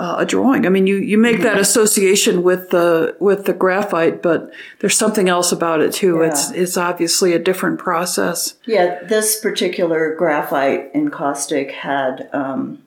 uh, 0.00 0.16
a 0.20 0.24
drawing. 0.24 0.64
I 0.64 0.70
mean, 0.70 0.86
you, 0.86 0.96
you 0.96 1.18
make 1.18 1.42
that 1.42 1.58
association 1.58 2.42
with 2.42 2.70
the 2.70 3.14
with 3.20 3.44
the 3.44 3.52
graphite, 3.52 4.22
but 4.22 4.50
there's 4.78 4.96
something 4.96 5.28
else 5.28 5.52
about 5.52 5.82
it 5.82 5.92
too. 5.92 6.22
It's 6.22 6.50
it's 6.52 6.78
obviously 6.78 7.34
a 7.34 7.38
different 7.38 7.78
process. 7.78 8.54
Yeah, 8.64 9.04
this 9.04 9.38
particular 9.38 10.14
graphite 10.16 10.90
encaustic 10.94 11.72
had 11.72 12.30
um, 12.32 12.82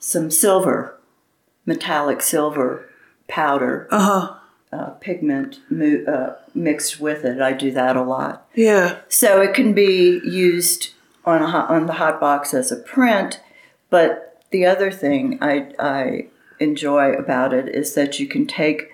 some 0.00 0.30
silver, 0.30 0.98
metallic 1.66 2.22
silver 2.22 2.88
powder 3.28 3.86
Uh 3.90 4.00
huh. 4.00 4.34
uh, 4.76 4.90
pigment 5.00 5.60
mo- 5.70 6.04
uh, 6.06 6.36
mixed 6.54 7.00
with 7.00 7.24
it. 7.24 7.40
I 7.40 7.52
do 7.52 7.70
that 7.72 7.96
a 7.96 8.02
lot. 8.02 8.46
Yeah. 8.54 8.98
So 9.08 9.40
it 9.40 9.54
can 9.54 9.72
be 9.72 10.20
used 10.24 10.90
on 11.24 11.42
a 11.42 11.46
hot, 11.48 11.70
on 11.70 11.86
the 11.86 11.94
hot 11.94 12.20
box 12.20 12.52
as 12.52 12.72
a 12.72 12.76
print, 12.76 13.40
but 13.90 14.42
the 14.50 14.66
other 14.66 14.90
thing 14.90 15.38
I, 15.40 15.72
I 15.78 16.26
enjoy 16.58 17.12
about 17.12 17.52
it 17.54 17.68
is 17.68 17.94
that 17.94 18.18
you 18.18 18.26
can 18.26 18.46
take 18.46 18.90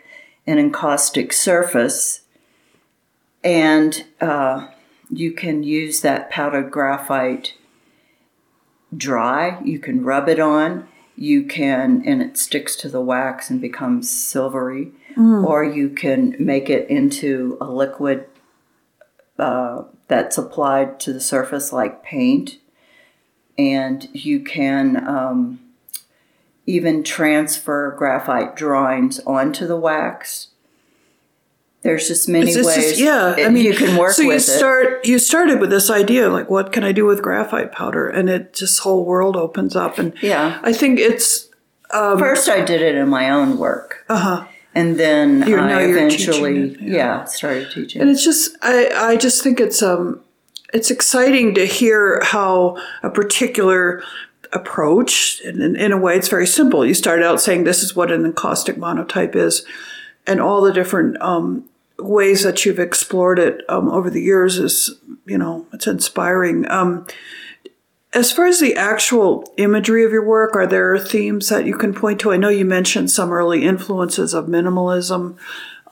an 0.47 0.59
encaustic 0.59 1.33
surface 1.33 2.23
and 3.43 4.05
uh, 4.21 4.69
you 5.11 5.33
can 5.33 5.63
use 5.63 6.01
that 6.03 6.31
powdered 6.31 6.71
graphite 6.71 7.55
dry. 8.97 9.61
You 9.65 9.79
can 9.79 10.05
rub 10.05 10.29
it 10.29 10.39
on. 10.41 10.89
You 11.19 11.43
can, 11.43 12.03
and 12.07 12.23
it 12.23 12.37
sticks 12.39 12.77
to 12.77 12.89
the 12.89 13.01
wax 13.01 13.51
and 13.51 13.61
becomes 13.61 14.09
silvery. 14.09 14.93
Or 15.45 15.65
you 15.65 15.91
can 15.91 16.37
make 16.39 16.71
it 16.71 16.89
into 16.89 17.59
a 17.61 17.69
liquid 17.69 18.27
uh, 19.39 19.83
that's 20.07 20.39
applied 20.39 21.01
to 21.01 21.13
the 21.13 21.21
surface 21.21 21.73
like 21.73 22.05
paint. 22.05 22.59
And 23.59 24.09
you 24.13 24.39
can 24.41 24.97
um, 25.09 25.59
even 26.67 27.03
transfer 27.03 27.93
graphite 27.99 28.55
drawings 28.55 29.19
onto 29.21 29.67
the 29.67 29.77
wax 29.77 30.49
there's 31.83 32.09
just 32.09 32.29
many 32.29 32.51
It's- 32.51 32.57
it's 32.57 32.67
ways. 32.77 32.89
just- 32.91 33.01
yeah, 33.01 33.35
I 33.39 33.49
mean, 33.51 33.65
you 33.65 33.75
can 33.75 33.97
work 33.97 34.13
so 34.13 34.23
you 34.23 34.29
with 34.29 34.39
it. 34.39 34.41
start 34.59 35.05
you 35.07 35.19
started 35.19 35.61
with 35.61 35.71
this 35.71 35.91
idea 35.91 36.29
like 36.29 36.51
what 36.51 36.73
can 36.73 36.83
I 36.85 36.93
do 36.93 37.07
with 37.07 37.23
graphite 37.23 37.73
powder, 37.73 38.07
and 38.09 38.29
it 38.29 38.53
just 38.53 38.81
whole 38.81 39.05
world 39.05 39.37
opens 39.37 39.77
up, 39.77 39.99
and 39.99 40.13
Yeah. 40.21 40.59
I 40.63 40.73
think 40.73 40.99
it's 40.99 41.47
First, 41.91 42.51
I 42.51 42.61
did 42.61 42.83
it 42.83 42.97
in 42.97 43.09
my 43.09 43.31
own 43.31 43.57
work, 43.57 44.05
uh 44.11 44.17
huh. 44.19 44.45
and 44.75 44.99
then 44.99 45.43
You're- 45.47 45.63
I 45.63 45.83
eventually, 45.85 46.73
it, 46.73 46.77
yeah. 46.83 47.25
started 47.25 47.71
teaching. 47.71 48.03
And 48.03 48.11
it's 48.11 48.23
just 48.25 48.57
I 48.61 48.91
I 48.95 49.17
just 49.17 49.43
think 49.43 49.59
it's 49.59 49.83
um 49.83 50.21
it's 50.75 50.91
exciting 50.91 51.55
to 51.55 51.65
hear 51.65 52.21
how 52.23 52.77
a 53.03 53.09
particular 53.09 54.03
approach 54.53 55.41
and 55.47 55.63
in, 55.63 55.77
in 55.77 55.93
a 55.93 55.97
way 55.97 56.17
it's 56.17 56.29
very 56.29 56.47
simple. 56.47 56.85
You 56.85 56.95
start 56.95 57.23
out 57.23 57.41
saying 57.41 57.65
this 57.65 57.83
is 57.83 57.95
what 57.97 58.11
an 58.13 58.25
encaustic 58.27 58.77
monotype 58.77 59.35
is, 59.37 59.65
and 60.29 60.41
all 60.41 60.61
the 60.61 60.73
different 60.73 61.21
um, 61.21 61.65
ways 61.99 62.43
that 62.45 62.65
you've 62.65 62.79
explored 62.79 63.39
it 63.39 63.63
um, 63.69 63.89
over 63.89 64.11
the 64.11 64.23
years 64.23 64.59
is 64.59 64.95
you 65.27 65.39
know 65.39 65.67
it's 65.73 65.87
inspiring. 65.87 66.71
Um, 66.71 67.07
as 68.15 68.33
far 68.33 68.47
as 68.47 68.61
the 68.61 68.75
actual 68.75 69.53
imagery 69.59 70.05
of 70.05 70.13
your 70.13 70.25
work, 70.25 70.57
are 70.57 70.67
there 70.67 70.99
themes 70.99 71.49
that 71.49 71.67
you 71.67 71.77
can 71.77 71.93
point 71.93 72.21
to? 72.21 72.33
I 72.33 72.39
know 72.39 72.49
you 72.49 72.65
mentioned 72.65 73.11
some 73.11 73.33
early 73.33 73.65
influences 73.65 74.33
of 74.33 74.47
minimalism, 74.47 75.37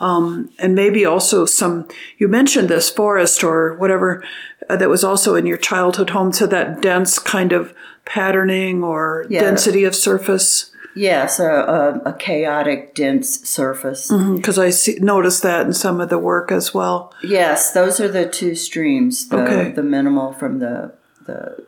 um, 0.01 0.51
and 0.59 0.75
maybe 0.75 1.05
also 1.05 1.45
some. 1.45 1.89
You 2.19 2.29
mentioned 2.29 2.69
this 2.69 2.91
forest 2.91 3.43
or 3.43 3.75
whatever 3.77 4.25
uh, 4.69 4.77
that 4.77 4.89
was 4.89 5.05
also 5.05 5.35
in 5.35 5.47
your 5.47 5.59
childhood 5.59 6.11
home, 6.11 6.33
so 6.33 6.47
that 6.47 6.81
dense 6.81 7.19
kind 7.19 7.53
of 7.53 7.75
patterning 8.05 8.83
or 8.83 9.27
density 9.29 9.85
of 9.85 9.95
surface. 9.95 10.71
Yes, 10.97 11.39
a, 11.39 11.45
a, 11.45 12.11
a 12.11 12.13
chaotic, 12.15 12.95
dense 12.95 13.49
surface. 13.49 14.11
Because 14.11 14.59
I 14.59 14.71
see, 14.71 14.99
noticed 15.01 15.43
that 15.43 15.67
in 15.67 15.73
some 15.73 16.01
of 16.01 16.09
the 16.09 16.19
work 16.19 16.51
as 16.51 16.75
well. 16.75 17.13
Yes, 17.23 17.73
those 17.73 18.01
are 18.01 18.09
the 18.09 18.29
two 18.29 18.55
streams. 18.55 19.29
The, 19.29 19.37
Okay. 19.43 19.71
the 19.73 19.83
minimal 19.83 20.33
from 20.33 20.59
the 20.59 20.93
the 21.27 21.67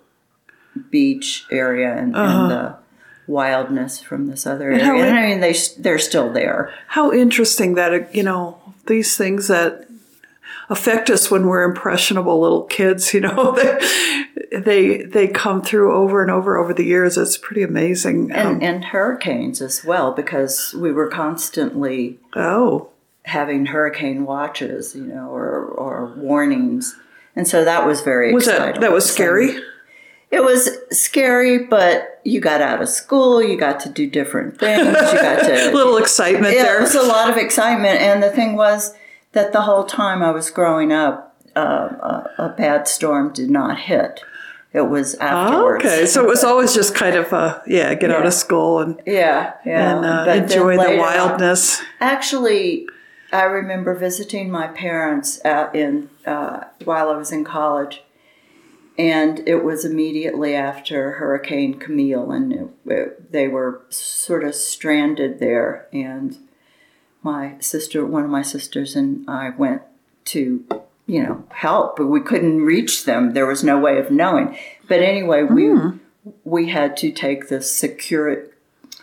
beach 0.90 1.44
area 1.50 1.92
and, 1.92 2.16
and 2.16 2.50
the 2.50 2.76
wildness 3.26 4.00
from 4.00 4.26
this 4.28 4.46
other 4.46 4.70
area. 4.70 4.82
Uh-huh. 4.82 4.92
how 4.92 5.02
And 5.02 5.18
I 5.18 5.26
mean, 5.26 5.40
they 5.40 5.54
they're 5.78 5.98
still 5.98 6.32
there. 6.32 6.72
How 6.88 7.12
interesting 7.12 7.74
that 7.74 7.92
uh, 7.92 8.00
you 8.12 8.22
know 8.22 8.58
these 8.86 9.16
things 9.16 9.48
that 9.48 9.87
affect 10.70 11.10
us 11.10 11.30
when 11.30 11.46
we're 11.46 11.64
impressionable 11.64 12.40
little 12.40 12.62
kids. 12.64 13.14
You 13.14 13.20
know, 13.20 13.52
they 14.52 14.60
they 14.60 15.02
they 15.02 15.28
come 15.28 15.62
through 15.62 15.94
over 15.94 16.22
and 16.22 16.30
over 16.30 16.56
over 16.56 16.72
the 16.74 16.84
years. 16.84 17.16
It's 17.16 17.38
pretty 17.38 17.62
amazing. 17.62 18.30
And, 18.32 18.48
Um, 18.48 18.58
and 18.62 18.84
hurricanes 18.86 19.60
as 19.60 19.84
well, 19.84 20.12
because 20.12 20.74
we 20.74 20.92
were 20.92 21.08
constantly 21.08 22.18
oh, 22.34 22.88
having 23.24 23.66
hurricane 23.66 24.24
watches, 24.24 24.94
you 24.94 25.04
know, 25.04 25.28
or, 25.30 25.64
or 25.64 26.14
warnings. 26.16 26.96
And 27.36 27.46
so 27.46 27.64
that 27.64 27.86
was 27.86 28.00
very 28.00 28.32
was 28.32 28.48
exciting. 28.48 28.74
that 28.74 28.80
that 28.80 28.92
was 28.92 29.06
So 29.06 29.12
scary? 29.12 29.56
It 30.30 30.44
was 30.44 30.68
scary, 30.90 31.58
but 31.66 32.20
you 32.22 32.38
got 32.40 32.60
out 32.60 32.82
of 32.82 32.88
school, 32.90 33.42
you 33.42 33.56
got 33.58 33.80
to 33.80 33.88
do 33.88 34.10
different 34.10 34.58
things, 34.58 34.86
you 34.86 34.92
got 34.92 35.42
to 35.44 35.70
little 35.74 35.96
excitement 35.96 36.54
yeah, 36.54 36.64
there. 36.64 36.78
it 36.78 36.82
was 36.82 36.94
a 36.94 37.02
lot 37.02 37.30
of 37.30 37.38
excitement. 37.38 37.98
And 38.00 38.22
the 38.22 38.30
thing 38.30 38.54
was 38.54 38.92
that 39.32 39.52
the 39.52 39.62
whole 39.62 39.84
time 39.84 40.22
I 40.22 40.30
was 40.30 40.50
growing 40.50 40.92
up, 40.92 41.36
uh, 41.56 41.60
a, 41.60 42.30
a 42.44 42.54
bad 42.56 42.86
storm 42.88 43.32
did 43.32 43.50
not 43.50 43.78
hit. 43.80 44.20
It 44.72 44.82
was 44.82 45.16
Oh, 45.16 45.24
afterwards. 45.24 45.84
okay, 45.84 46.06
so 46.06 46.22
it 46.22 46.28
was 46.28 46.44
always 46.44 46.74
just 46.74 46.94
kind 46.94 47.16
of 47.16 47.32
uh, 47.32 47.60
yeah, 47.66 47.94
get 47.94 48.10
out 48.10 48.26
of 48.26 48.34
school 48.34 48.80
and 48.80 49.00
Yeah, 49.06 49.54
yeah. 49.64 49.96
and 49.96 50.04
uh, 50.06 50.30
enjoy 50.32 50.72
the 50.76 50.82
later 50.82 50.98
wildness. 51.00 51.80
Actually, 52.00 52.86
I 53.32 53.42
remember 53.44 53.94
visiting 53.94 54.50
my 54.50 54.68
parents 54.68 55.42
out 55.44 55.74
in 55.74 56.10
uh, 56.26 56.64
while 56.84 57.08
I 57.10 57.16
was 57.16 57.32
in 57.32 57.44
college, 57.44 58.02
and 58.98 59.40
it 59.48 59.64
was 59.64 59.84
immediately 59.84 60.54
after 60.54 61.12
Hurricane 61.12 61.78
Camille, 61.78 62.30
and 62.30 62.52
it, 62.52 62.68
it- 62.86 63.32
they 63.32 63.48
were 63.48 63.82
sort 63.90 64.44
of 64.44 64.54
stranded 64.54 65.38
there. 65.38 65.86
And 65.92 66.36
my 67.22 67.56
sister, 67.60 68.04
one 68.04 68.24
of 68.24 68.30
my 68.30 68.42
sisters, 68.42 68.96
and 68.96 69.28
I 69.28 69.50
went 69.50 69.82
to, 70.26 70.64
you 71.06 71.22
know, 71.22 71.44
help, 71.50 71.96
but 71.96 72.06
we 72.06 72.20
couldn't 72.20 72.62
reach 72.62 73.04
them. 73.04 73.32
There 73.32 73.46
was 73.46 73.64
no 73.64 73.78
way 73.78 73.98
of 73.98 74.10
knowing. 74.10 74.56
But 74.88 75.00
anyway, 75.00 75.42
we 75.42 75.66
hmm. 75.66 75.98
we 76.44 76.68
had 76.68 76.96
to 76.98 77.10
take 77.10 77.48
this 77.48 77.70
secure. 77.70 78.44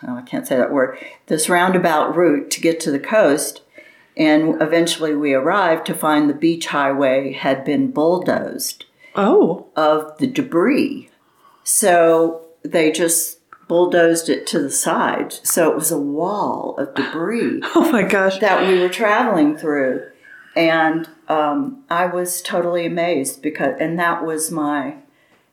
Oh, 0.06 0.16
I 0.16 0.22
can't 0.22 0.46
say 0.46 0.56
that 0.56 0.72
word. 0.72 0.98
This 1.26 1.48
roundabout 1.48 2.16
route 2.16 2.50
to 2.52 2.60
get 2.60 2.80
to 2.80 2.90
the 2.90 3.00
coast. 3.00 3.62
And 4.16 4.62
eventually 4.62 5.14
we 5.14 5.34
arrived 5.34 5.84
to 5.86 5.94
find 5.94 6.28
the 6.28 6.34
beach 6.34 6.68
highway 6.68 7.32
had 7.32 7.66
been 7.66 7.90
bulldozed 7.90 8.86
Oh, 9.14 9.66
of 9.76 10.16
the 10.18 10.26
debris. 10.26 11.10
So 11.64 12.46
they 12.62 12.92
just 12.92 13.38
bulldozed 13.68 14.28
it 14.28 14.46
to 14.48 14.60
the 14.60 14.70
side. 14.70 15.34
So 15.42 15.70
it 15.70 15.76
was 15.76 15.90
a 15.90 15.98
wall 15.98 16.76
of 16.78 16.94
debris 16.94 17.60
oh 17.74 17.90
my 17.90 18.02
gosh! 18.02 18.38
that 18.38 18.66
we 18.66 18.78
were 18.78 18.88
traveling 18.88 19.56
through. 19.56 20.06
And 20.54 21.08
um, 21.28 21.84
I 21.90 22.06
was 22.06 22.40
totally 22.40 22.86
amazed 22.86 23.42
because, 23.42 23.76
and 23.78 23.98
that 23.98 24.24
was 24.24 24.50
my 24.50 24.96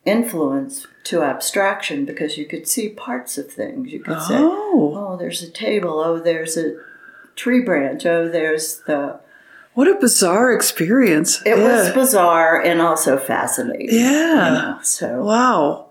influence 0.06 0.88
to 1.06 1.22
abstraction 1.24 2.06
because 2.06 2.38
you 2.38 2.46
could 2.46 2.68
see 2.68 2.90
parts 2.90 3.38
of 3.38 3.52
things. 3.52 3.92
You 3.92 4.00
could 4.00 4.22
say, 4.22 4.38
Oh, 4.38 4.94
oh, 4.96 5.18
there's 5.18 5.42
a 5.42 5.50
table. 5.50 6.00
Oh, 6.00 6.20
there's 6.20 6.58
a 6.58 6.78
tree 7.36 7.62
branch. 7.62 8.06
Oh, 8.06 8.30
there's 8.30 8.82
the. 8.88 9.20
what 9.74 9.88
a 9.88 9.96
bizarre 9.96 10.54
experience! 10.54 11.42
It 11.46 11.58
yeah. 11.58 11.64
was 11.64 11.94
bizarre 11.94 12.62
and 12.62 12.82
also 12.82 13.18
fascinating. 13.18 13.90
you 13.90 14.00
yeah. 14.00 14.50
know, 14.50 14.80
So, 14.84 15.24
Wow. 15.24 15.88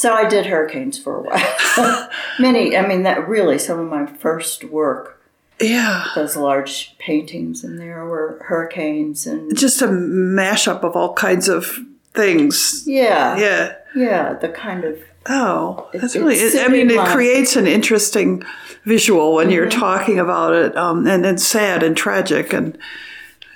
So 0.00 0.12
I 0.14 0.24
did 0.28 0.46
hurricanes 0.46 0.98
for 0.98 1.12
a 1.18 1.22
while. 1.22 2.08
Many, 2.38 2.76
I 2.76 2.86
mean, 2.86 3.02
that 3.02 3.28
really 3.28 3.58
some 3.58 3.78
of 3.78 3.88
my 3.88 4.06
first 4.06 4.64
work, 4.64 5.22
Yeah. 5.60 6.06
those 6.14 6.36
large 6.36 6.96
paintings 6.98 7.64
in 7.64 7.76
there 7.76 8.04
were 8.06 8.38
hurricanes 8.48 9.26
and 9.26 9.54
Just 9.56 9.82
a 9.82 9.88
mashup 9.88 10.82
of 10.84 10.96
all 10.96 11.12
kinds 11.14 11.48
of 11.48 11.78
things. 12.14 12.82
yeah, 12.86 13.36
Yeah. 13.36 13.72
yeah, 13.94 14.32
the 14.34 14.48
kind 14.48 14.84
of 14.84 14.96
Oh, 15.28 15.86
that's 15.92 16.16
It- 16.16 16.20
really. 16.20 16.58
I 16.60 16.68
mean, 16.68 16.90
it 16.90 17.06
creates 17.08 17.54
an 17.56 17.66
interesting 17.66 18.42
visual 18.84 19.34
when 19.34 19.50
you're 19.50 19.66
Mm-hmm. 19.68 19.78
talking 19.80 20.18
about 20.18 20.54
it, 20.54 20.74
um, 20.78 21.06
and 21.06 21.26
it's 21.26 21.46
sad 21.46 21.82
and 21.82 21.94
tragic 21.96 22.54
and 22.54 22.78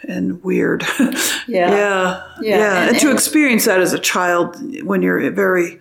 and 0.07 0.45
weird. 0.45 0.83
Yeah. 1.47 1.71
yeah, 1.71 2.23
Yeah, 2.43 2.81
And, 2.83 2.91
and- 2.91 2.99
to 3.01 3.09
and- 3.09 3.15
experience 3.19 3.65
that 3.65 3.81
as 3.81 3.95
a 3.95 3.99
child 3.99 4.57
when 4.85 5.01
you're 5.01 5.31
very, 5.31 5.79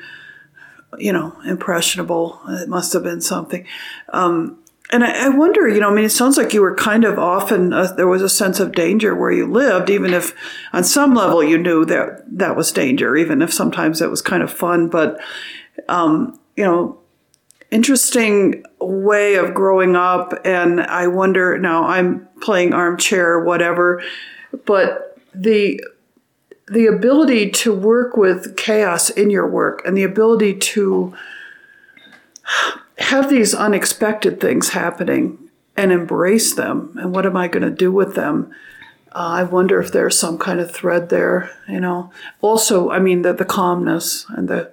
you 0.98 1.14
know, 1.14 1.36
impressionable, 1.46 2.40
it 2.48 2.70
must 2.70 2.94
have 2.94 3.04
been 3.04 3.22
something. 3.22 3.66
Um, 4.12 4.60
and 4.92 5.04
I, 5.04 5.26
I 5.26 5.30
wonder, 5.30 5.68
you 5.68 5.80
know, 5.80 5.90
I 5.90 5.94
mean, 5.94 6.06
it 6.06 6.10
sounds 6.10 6.38
like 6.38 6.54
you 6.54 6.62
were 6.62 6.76
kind 6.76 7.04
of 7.04 7.18
often 7.18 7.74
uh, 7.74 7.94
there 7.94 8.08
was 8.08 8.22
a 8.22 8.30
sense 8.30 8.60
of 8.60 8.74
danger 8.74 9.16
where 9.16 9.32
you 9.32 9.48
lived, 9.48 9.90
even 9.90 10.14
if 10.14 10.34
on 10.72 10.84
some 10.84 11.16
level 11.16 11.44
you 11.44 11.58
knew 11.58 11.86
that 11.86 12.24
that 12.38 12.56
was 12.56 12.72
danger, 12.72 13.16
even 13.16 13.42
if 13.42 13.52
sometimes 13.52 14.02
it 14.02 14.10
was 14.10 14.22
kind 14.22 14.44
of 14.44 14.52
fun. 14.52 14.90
But 14.90 15.20
um, 15.90 16.40
you 16.56 16.64
know, 16.64 17.00
interesting 17.72 18.64
way 18.80 19.36
of 19.36 19.54
growing 19.56 19.96
up. 19.96 20.34
And 20.46 20.80
I 20.80 21.08
wonder 21.08 21.58
now 21.58 21.86
I'm 21.86 22.28
playing 22.42 22.74
armchair, 22.74 23.40
whatever, 23.40 24.04
but 24.66 25.18
the 25.34 25.84
the 26.68 26.86
ability 26.88 27.50
to 27.52 27.74
work 27.74 28.16
with 28.16 28.56
chaos 28.56 29.10
in 29.10 29.30
your 29.30 29.48
work 29.48 29.82
and 29.86 29.98
the 29.98 30.04
ability 30.04 30.56
to 30.56 31.14
have 33.00 33.30
these 33.30 33.54
unexpected 33.54 34.40
things 34.40 34.70
happening 34.70 35.38
and 35.76 35.92
embrace 35.92 36.54
them 36.56 36.96
and 37.02 37.14
what 37.14 37.26
am 37.26 37.36
I 37.36 37.48
going 37.48 37.64
to 37.64 37.72
do 37.72 37.92
with 37.92 38.16
them? 38.16 38.54
Uh, 39.12 39.42
I 39.42 39.44
wonder 39.44 39.80
if 39.80 39.92
there's 39.92 40.18
some 40.18 40.38
kind 40.38 40.60
of 40.60 40.72
thread 40.72 41.10
there, 41.10 41.52
you 41.68 41.80
know. 41.80 42.12
Also, 42.42 42.90
I 42.90 43.00
mean, 43.00 43.22
the, 43.22 43.34
the 43.34 43.46
calmness 43.46 44.26
and 44.30 44.48
the 44.48 44.72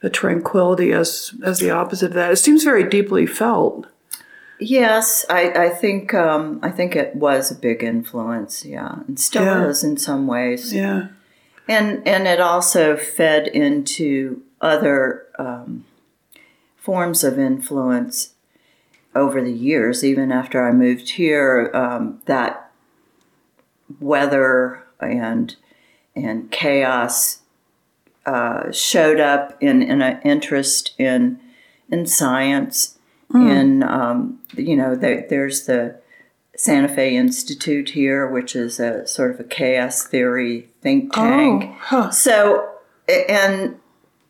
the 0.00 0.08
tranquility 0.10 0.92
as 0.92 1.34
as 1.44 1.58
the 1.58 1.70
opposite 1.70 2.06
of 2.06 2.12
that. 2.14 2.30
It 2.32 2.36
seems 2.36 2.64
very 2.64 2.88
deeply 2.88 3.26
felt. 3.26 3.86
Yes, 4.58 5.26
I, 5.28 5.66
I 5.66 5.68
think 5.70 6.14
um, 6.14 6.60
I 6.62 6.70
think 6.70 6.94
it 6.94 7.16
was 7.16 7.50
a 7.50 7.54
big 7.54 7.82
influence. 7.82 8.64
Yeah, 8.64 9.00
and 9.08 9.18
still 9.18 9.42
Yeah. 9.44 9.66
is 9.66 9.82
in 9.84 9.96
some 9.96 10.26
ways. 10.26 10.72
Yeah. 10.72 11.08
And 11.70 12.04
and 12.04 12.26
it 12.26 12.40
also 12.40 12.96
fed 12.96 13.46
into 13.46 14.42
other 14.60 15.26
um, 15.38 15.84
forms 16.76 17.22
of 17.22 17.38
influence 17.38 18.34
over 19.14 19.40
the 19.40 19.52
years. 19.52 20.02
Even 20.02 20.32
after 20.32 20.66
I 20.66 20.72
moved 20.72 21.10
here, 21.10 21.70
um, 21.72 22.22
that 22.26 22.72
weather 24.00 24.84
and 24.98 25.54
and 26.16 26.50
chaos 26.50 27.42
uh, 28.26 28.72
showed 28.72 29.20
up 29.20 29.56
in 29.60 29.80
in 29.80 30.02
an 30.02 30.20
interest 30.24 30.94
in 30.98 31.38
in 31.88 32.04
science. 32.04 32.98
In 33.32 33.84
um, 33.84 34.40
you 34.56 34.74
know, 34.74 34.96
there, 34.96 35.24
there's 35.30 35.66
the 35.66 36.00
Santa 36.60 36.88
Fe 36.88 37.16
Institute 37.16 37.90
here, 37.90 38.26
which 38.28 38.54
is 38.54 38.78
a 38.78 39.06
sort 39.06 39.30
of 39.32 39.40
a 39.40 39.44
chaos 39.44 40.02
theory 40.06 40.68
think 40.82 41.12
tank. 41.14 41.64
Oh, 41.64 41.76
huh. 41.80 42.10
So, 42.10 42.70
and 43.28 43.76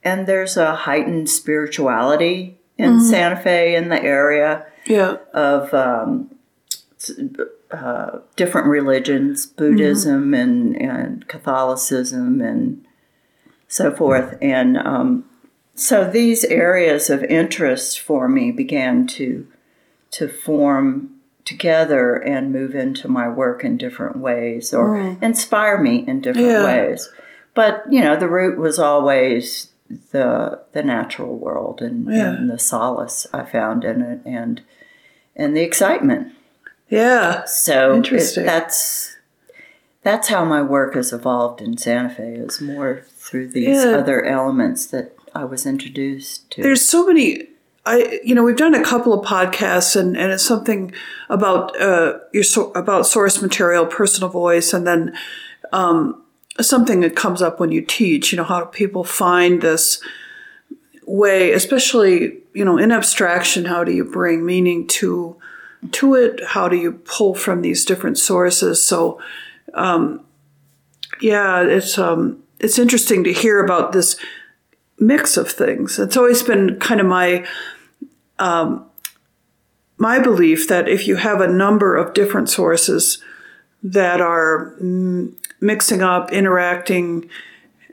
and 0.05 0.27
there's 0.27 0.57
a 0.57 0.75
heightened 0.75 1.29
spirituality 1.29 2.57
in 2.79 2.93
Mm-hmm. 2.93 3.11
Santa 3.11 3.37
Fe 3.37 3.75
in 3.75 3.88
the 3.88 4.03
area 4.03 4.64
Yeah. 4.87 5.16
of 5.35 5.75
um, 5.75 6.31
uh, 7.71 8.19
different 8.37 8.66
religions, 8.69 9.47
Buddhism 9.47 10.33
and, 10.33 10.81
and 10.81 11.27
Catholicism 11.29 12.40
and 12.40 12.85
so 13.69 13.90
forth. 13.95 14.38
And 14.40 14.79
um, 14.79 15.25
so 15.75 16.09
these 16.11 16.45
areas 16.45 17.11
of 17.11 17.23
interest 17.25 18.01
for 18.01 18.29
me 18.29 18.51
began 18.53 19.07
to 19.19 19.47
to 20.12 20.29
form 20.29 21.19
together 21.44 22.14
and 22.14 22.53
move 22.53 22.74
into 22.74 23.09
my 23.09 23.29
work 23.29 23.64
in 23.64 23.76
different 23.76 24.16
ways 24.18 24.72
or 24.74 24.96
inspire 25.22 25.79
me 25.79 26.05
in 26.07 26.20
different 26.20 26.46
Yeah. 26.48 26.64
ways. 26.64 27.11
But 27.55 27.85
you 27.90 28.00
know, 28.00 28.16
the 28.16 28.29
root 28.29 28.59
was 28.59 28.79
always 28.79 29.68
the 30.12 30.61
the 30.72 30.83
natural 30.83 31.37
world 31.37 31.81
and, 31.83 32.07
Yeah. 32.09 32.31
and 32.35 32.48
the 32.50 32.59
solace 32.59 33.26
I 33.33 33.44
found 33.44 33.85
in 33.85 34.03
it 34.03 34.20
and 34.24 34.61
and 35.35 35.57
the 35.57 35.62
excitement. 35.62 36.33
Yeah. 36.88 37.44
So 37.44 37.92
it- 37.92 37.96
Interesting. 37.96 38.46
that's 38.46 39.16
that's 40.03 40.29
how 40.29 40.44
my 40.44 40.62
work 40.62 40.94
has 40.94 41.12
evolved 41.12 41.61
in 41.61 41.76
Santa 41.76 42.09
Fe 42.11 42.35
is 42.35 42.61
more 42.61 43.03
through 43.16 43.48
these 43.48 43.85
Yeah. 43.85 43.96
other 43.98 44.24
elements 44.24 44.87
that 44.87 45.12
I 45.35 45.44
was 45.44 45.66
introduced 45.66 46.50
to. 46.53 46.62
There's 46.62 46.88
so 46.88 47.07
many. 47.07 47.48
I 47.87 48.21
you 48.23 48.35
know 48.35 48.45
we've 48.45 48.57
done 48.57 48.75
a 48.75 48.85
couple 48.85 49.12
of 49.12 49.25
podcasts 49.25 49.97
and, 49.97 50.16
and 50.16 50.33
it's 50.33 50.45
something 50.45 50.93
about 51.29 51.79
uh 51.81 52.19
your 52.33 52.43
so, 52.43 52.71
about 52.73 53.07
source 53.07 53.40
material, 53.40 53.87
personal 53.87 54.29
voice, 54.29 54.73
and 54.73 54.87
then 54.87 55.14
um, 55.73 56.23
something 56.61 57.01
that 57.01 57.16
comes 57.16 57.43
up 57.43 57.59
when 57.59 57.73
you 57.73 57.83
teach. 57.83 58.33
You 58.33 58.37
know 58.37 58.45
how 58.45 58.61
do 58.61 58.66
people 58.66 59.05
find 59.05 59.62
this 59.62 60.03
way, 61.07 61.53
especially 61.53 62.38
you 62.53 62.64
know 62.64 62.77
in 62.77 62.93
abstraction? 62.93 63.64
How 63.64 63.85
do 63.85 63.93
you 63.93 64.05
bring 64.05 64.45
meaning 64.45 64.87
to 64.88 65.37
to 65.93 66.14
it? 66.14 66.45
How 66.45 66.69
do 66.69 66.77
you 66.77 66.93
pull 66.93 67.35
from 67.35 67.62
these 67.62 67.85
different 67.85 68.19
sources? 68.19 68.87
So 68.87 69.21
um, 69.75 70.25
yeah, 71.21 71.62
it's 71.62 71.99
um, 71.99 72.43
it's 72.59 72.79
interesting 72.79 73.25
to 73.25 73.33
hear 73.33 73.62
about 73.64 73.93
this 73.93 74.16
mix 75.01 75.37
of 75.37 75.51
things. 75.51 75.99
It's 75.99 76.17
always 76.17 76.43
been 76.43 76.79
kind 76.79 77.01
of 77.01 77.07
my 77.07 77.47
um, 78.39 78.87
my 79.97 80.19
belief 80.19 80.69
that 80.69 80.89
if 80.89 81.07
you 81.07 81.17
have 81.17 81.41
a 81.41 81.49
number 81.49 81.97
of 81.97 82.15
different 82.15 82.49
sources 82.49 83.23
that 83.83 84.21
are 84.21 84.75
mm, 84.81 85.33
mixing 85.61 86.03
up, 86.03 86.33
interacting, 86.33 87.29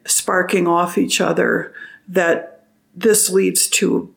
sparking 0.06 0.68
off 0.68 0.98
each 0.98 1.20
other, 1.20 1.74
that 2.08 2.66
this 2.96 3.30
leads 3.30 3.68
to 3.68 4.14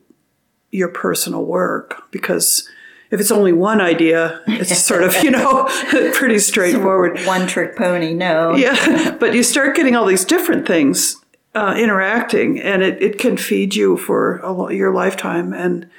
your 0.71 0.87
personal 0.87 1.43
work 1.43 2.09
because 2.11 2.69
if 3.09 3.19
it's 3.19 3.31
only 3.31 3.51
one 3.51 3.81
idea, 3.81 4.41
it's 4.47 4.77
sort 4.85 5.03
of, 5.03 5.13
you 5.21 5.31
know, 5.31 5.65
pretty 6.13 6.39
straightforward. 6.39 7.19
One 7.25 7.45
trick 7.45 7.75
pony, 7.75 8.13
no. 8.13 8.55
Yeah, 8.55 9.15
but 9.19 9.33
you 9.33 9.43
start 9.43 9.75
getting 9.75 9.97
all 9.97 10.05
these 10.05 10.23
different 10.23 10.65
things 10.65 11.20
uh, 11.53 11.75
interacting, 11.77 12.59
and 12.59 12.81
it, 12.81 13.01
it 13.01 13.19
can 13.19 13.37
feed 13.37 13.75
you 13.75 13.97
for 13.97 14.37
a, 14.37 14.73
your 14.73 14.93
lifetime, 14.93 15.53
and 15.53 15.89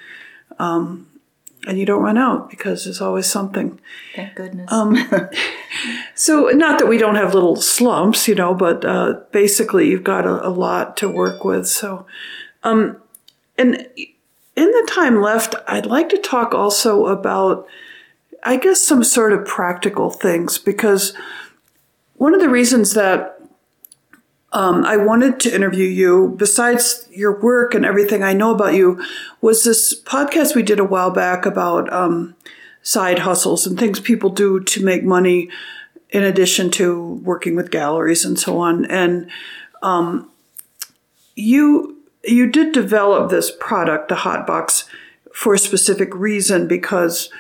um, 0.59 1.09
and 1.67 1.79
you 1.79 1.87
don't 1.87 2.03
run 2.03 2.19
out 2.19 2.51
because 2.51 2.85
there's 2.85 3.01
always 3.01 3.27
something. 3.27 3.81
Thank 4.15 4.35
goodness. 4.35 4.73
Um, 4.73 4.97
So, 6.15 6.49
not 6.51 6.79
that 6.79 6.87
we 6.87 6.99
don't 6.99 7.17
have 7.17 7.35
little 7.35 7.57
slumps, 7.57 8.29
you 8.29 8.35
know, 8.35 8.55
but 8.55 8.85
uh, 8.85 9.21
basically 9.33 9.89
you've 9.91 10.05
got 10.05 10.27
a, 10.27 10.47
a 10.47 10.51
lot 10.51 10.97
to 10.99 11.09
work 11.09 11.45
with. 11.45 11.67
So, 11.67 12.07
um, 12.63 12.99
and 13.59 13.89
in 14.55 14.71
the 14.71 14.89
time 14.89 15.21
left, 15.21 15.55
I'd 15.67 15.87
like 15.87 16.09
to 16.11 16.19
talk 16.19 16.55
also 16.55 17.07
about, 17.07 17.67
I 18.45 18.57
guess, 18.57 18.81
some 18.81 19.03
sort 19.03 19.33
of 19.33 19.47
practical 19.47 20.11
things 20.11 20.59
because 20.59 21.15
one 22.15 22.35
of 22.35 22.41
the 22.41 22.49
reasons 22.49 22.95
that 22.95 23.32
um, 24.53 24.85
I 24.85 24.99
wanted 24.99 25.41
to 25.41 25.55
interview 25.55 25.87
you, 25.87 26.35
besides 26.37 27.09
your 27.11 27.41
work 27.41 27.75
and 27.75 27.87
everything 27.87 28.23
I 28.23 28.35
know 28.35 28.55
about 28.55 28.75
you, 28.75 29.03
was 29.41 29.65
this 29.65 29.99
podcast 30.03 30.55
we 30.55 30.63
did 30.63 30.79
a 30.79 30.85
while 30.85 31.11
back 31.11 31.47
about 31.47 31.91
um, 31.91 32.35
side 32.83 33.21
hustles 33.21 33.67
and 33.67 33.79
things 33.79 33.99
people 33.99 34.29
do 34.29 34.61
to 34.61 34.85
make 34.85 35.05
money 35.05 35.49
in 36.11 36.23
addition 36.23 36.71
to 36.73 37.21
working 37.25 37.57
with 37.57 37.71
galleries 37.71 38.27
and 38.27 38.39
so 38.39 38.59
on. 38.59 38.85
And 38.87 39.31
um, 39.83 40.31
you 41.35 41.97
you 42.25 42.49
did 42.49 42.73
develop 42.73 43.31
this 43.31 43.51
product, 43.59 44.09
the 44.09 44.17
hot 44.17 44.47
box, 44.47 44.85
for 45.35 45.55
a 45.55 45.59
specific 45.59 46.15
reason 46.15 46.69
because 46.69 47.31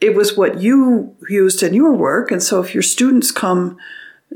it 0.00 0.14
was 0.14 0.36
what 0.36 0.60
you 0.60 1.16
used 1.28 1.62
in 1.62 1.74
your 1.74 1.92
work. 1.92 2.30
And 2.30 2.42
so 2.42 2.60
if 2.60 2.74
your 2.74 2.82
students 2.82 3.32
come 3.32 3.76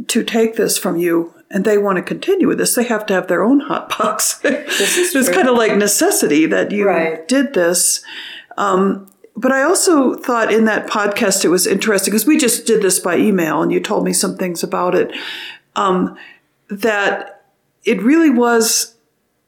to 0.08 0.24
take 0.24 0.56
this 0.56 0.78
from 0.78 0.96
you 0.96 1.32
and 1.52 1.64
they 1.64 1.78
want 1.78 1.96
to 1.96 2.02
continue 2.02 2.48
with 2.48 2.58
this, 2.58 2.74
they 2.74 2.84
have 2.84 3.04
to 3.06 3.14
have 3.14 3.26
their 3.28 3.42
own 3.42 3.60
hot 3.60 3.88
box. 3.96 4.40
it's 4.44 5.28
kind 5.28 5.48
of 5.48 5.56
like 5.56 5.76
necessity 5.76 6.46
that 6.46 6.70
you 6.72 6.86
Right. 6.86 7.26
did 7.28 7.54
this. 7.54 8.02
Um, 8.56 9.08
but 9.36 9.52
I 9.52 9.62
also 9.62 10.14
thought 10.14 10.52
in 10.52 10.64
that 10.66 10.86
podcast 10.88 11.44
it 11.44 11.48
was 11.48 11.66
interesting 11.66 12.12
because 12.12 12.26
we 12.26 12.36
just 12.38 12.66
did 12.66 12.82
this 12.82 12.98
by 12.98 13.16
email 13.16 13.62
and 13.62 13.72
you 13.72 13.80
told 13.80 14.04
me 14.04 14.12
some 14.12 14.36
things 14.36 14.62
about 14.62 14.94
it. 14.94 15.10
Um, 15.76 16.16
that 16.68 17.44
it 17.84 18.00
really 18.02 18.30
was 18.30 18.94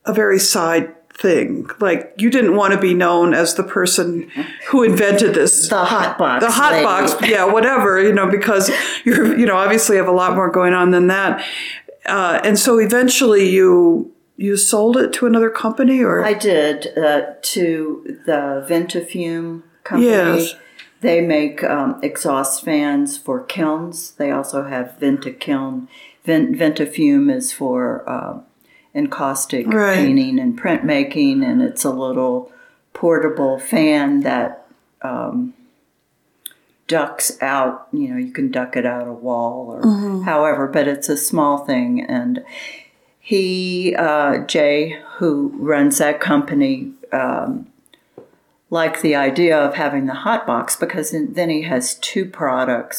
a 0.05 0.13
very 0.13 0.39
side 0.39 0.91
thing. 1.13 1.69
Like 1.81 2.13
you 2.19 2.29
didn't 2.31 2.57
want 2.57 2.73
to 2.75 2.81
be 2.81 2.93
known 2.95 3.35
as 3.35 3.55
the 3.55 3.63
person 3.63 4.31
who 4.69 4.83
invented 4.83 5.35
this 5.35 5.69
the 5.69 5.85
hot 5.85 6.19
box. 6.19 6.45
the 6.45 6.51
hot 6.51 6.73
lady. 6.73 6.85
box, 6.85 7.15
yeah, 7.23 7.45
whatever, 7.45 8.03
you 8.03 8.13
know, 8.13 8.29
because 8.29 8.71
you're, 9.05 9.39
you 9.39 9.47
know, 9.47 9.57
obviously 9.57 9.97
have 9.97 10.09
a 10.09 10.13
lot 10.13 10.35
more 10.35 10.51
going 10.51 10.73
on 10.75 10.91
than 10.91 11.07
that. 11.09 11.45
Uh, 12.07 12.41
and 12.45 12.59
so 12.59 12.79
eventually 12.79 13.49
you, 13.49 14.13
you 14.37 14.57
sold 14.57 14.97
it 14.97 15.13
to 15.15 15.27
another 15.27 15.51
company 15.51 16.03
or? 16.03 16.25
I 16.25 16.35
did 16.35 16.97
uh, 16.99 17.35
to 17.41 18.19
the 18.27 18.67
Ventafume 18.69 19.63
company. 19.85 20.09
Yes. 20.11 20.55
They 21.01 21.21
make 21.21 21.63
um, 21.63 22.01
exhaust 22.03 22.65
fans 22.65 23.19
for 23.19 23.41
kilns. 23.43 24.13
They 24.13 24.31
also 24.31 24.65
have 24.65 24.97
Ventakiln. 24.99 25.87
Vent, 26.25 26.57
Ventafume 26.57 27.31
is 27.35 27.53
for 27.53 28.09
uh, 28.09 28.41
encaustic 28.95 29.67
Right. 29.67 29.97
painting 29.97 30.39
and 30.39 30.59
printmaking, 30.59 31.45
and 31.45 31.61
it's 31.61 31.85
a 31.85 31.91
little 31.91 32.51
portable 32.95 33.59
fan 33.59 34.21
that 34.21 34.67
um, 35.03 35.53
ducks 36.87 37.41
out. 37.43 37.89
You 37.93 38.09
know, 38.09 38.17
you 38.17 38.33
can 38.33 38.51
duck 38.51 38.77
it 38.77 38.85
out 38.87 39.09
a 39.09 39.13
wall 39.13 39.71
or 39.71 40.23
however, 40.25 40.67
but 40.67 40.87
it's 40.89 41.09
a 41.09 41.17
small 41.17 41.65
thing. 41.65 42.01
And 42.05 42.45
he, 43.19 43.95
uh, 43.97 44.39
Jay, 44.47 45.01
who 45.17 45.53
runs 45.57 45.99
that 45.99 46.21
company, 46.21 46.93
um, 47.13 47.67
liked 48.71 49.03
the 49.03 49.15
idea 49.15 49.57
of 49.57 49.75
having 49.75 50.07
the 50.07 50.15
hot 50.15 50.47
box 50.47 50.75
because 50.77 51.13
then 51.13 51.49
he 51.49 51.63
has 51.63 51.95
two 51.97 52.25
products 52.27 52.99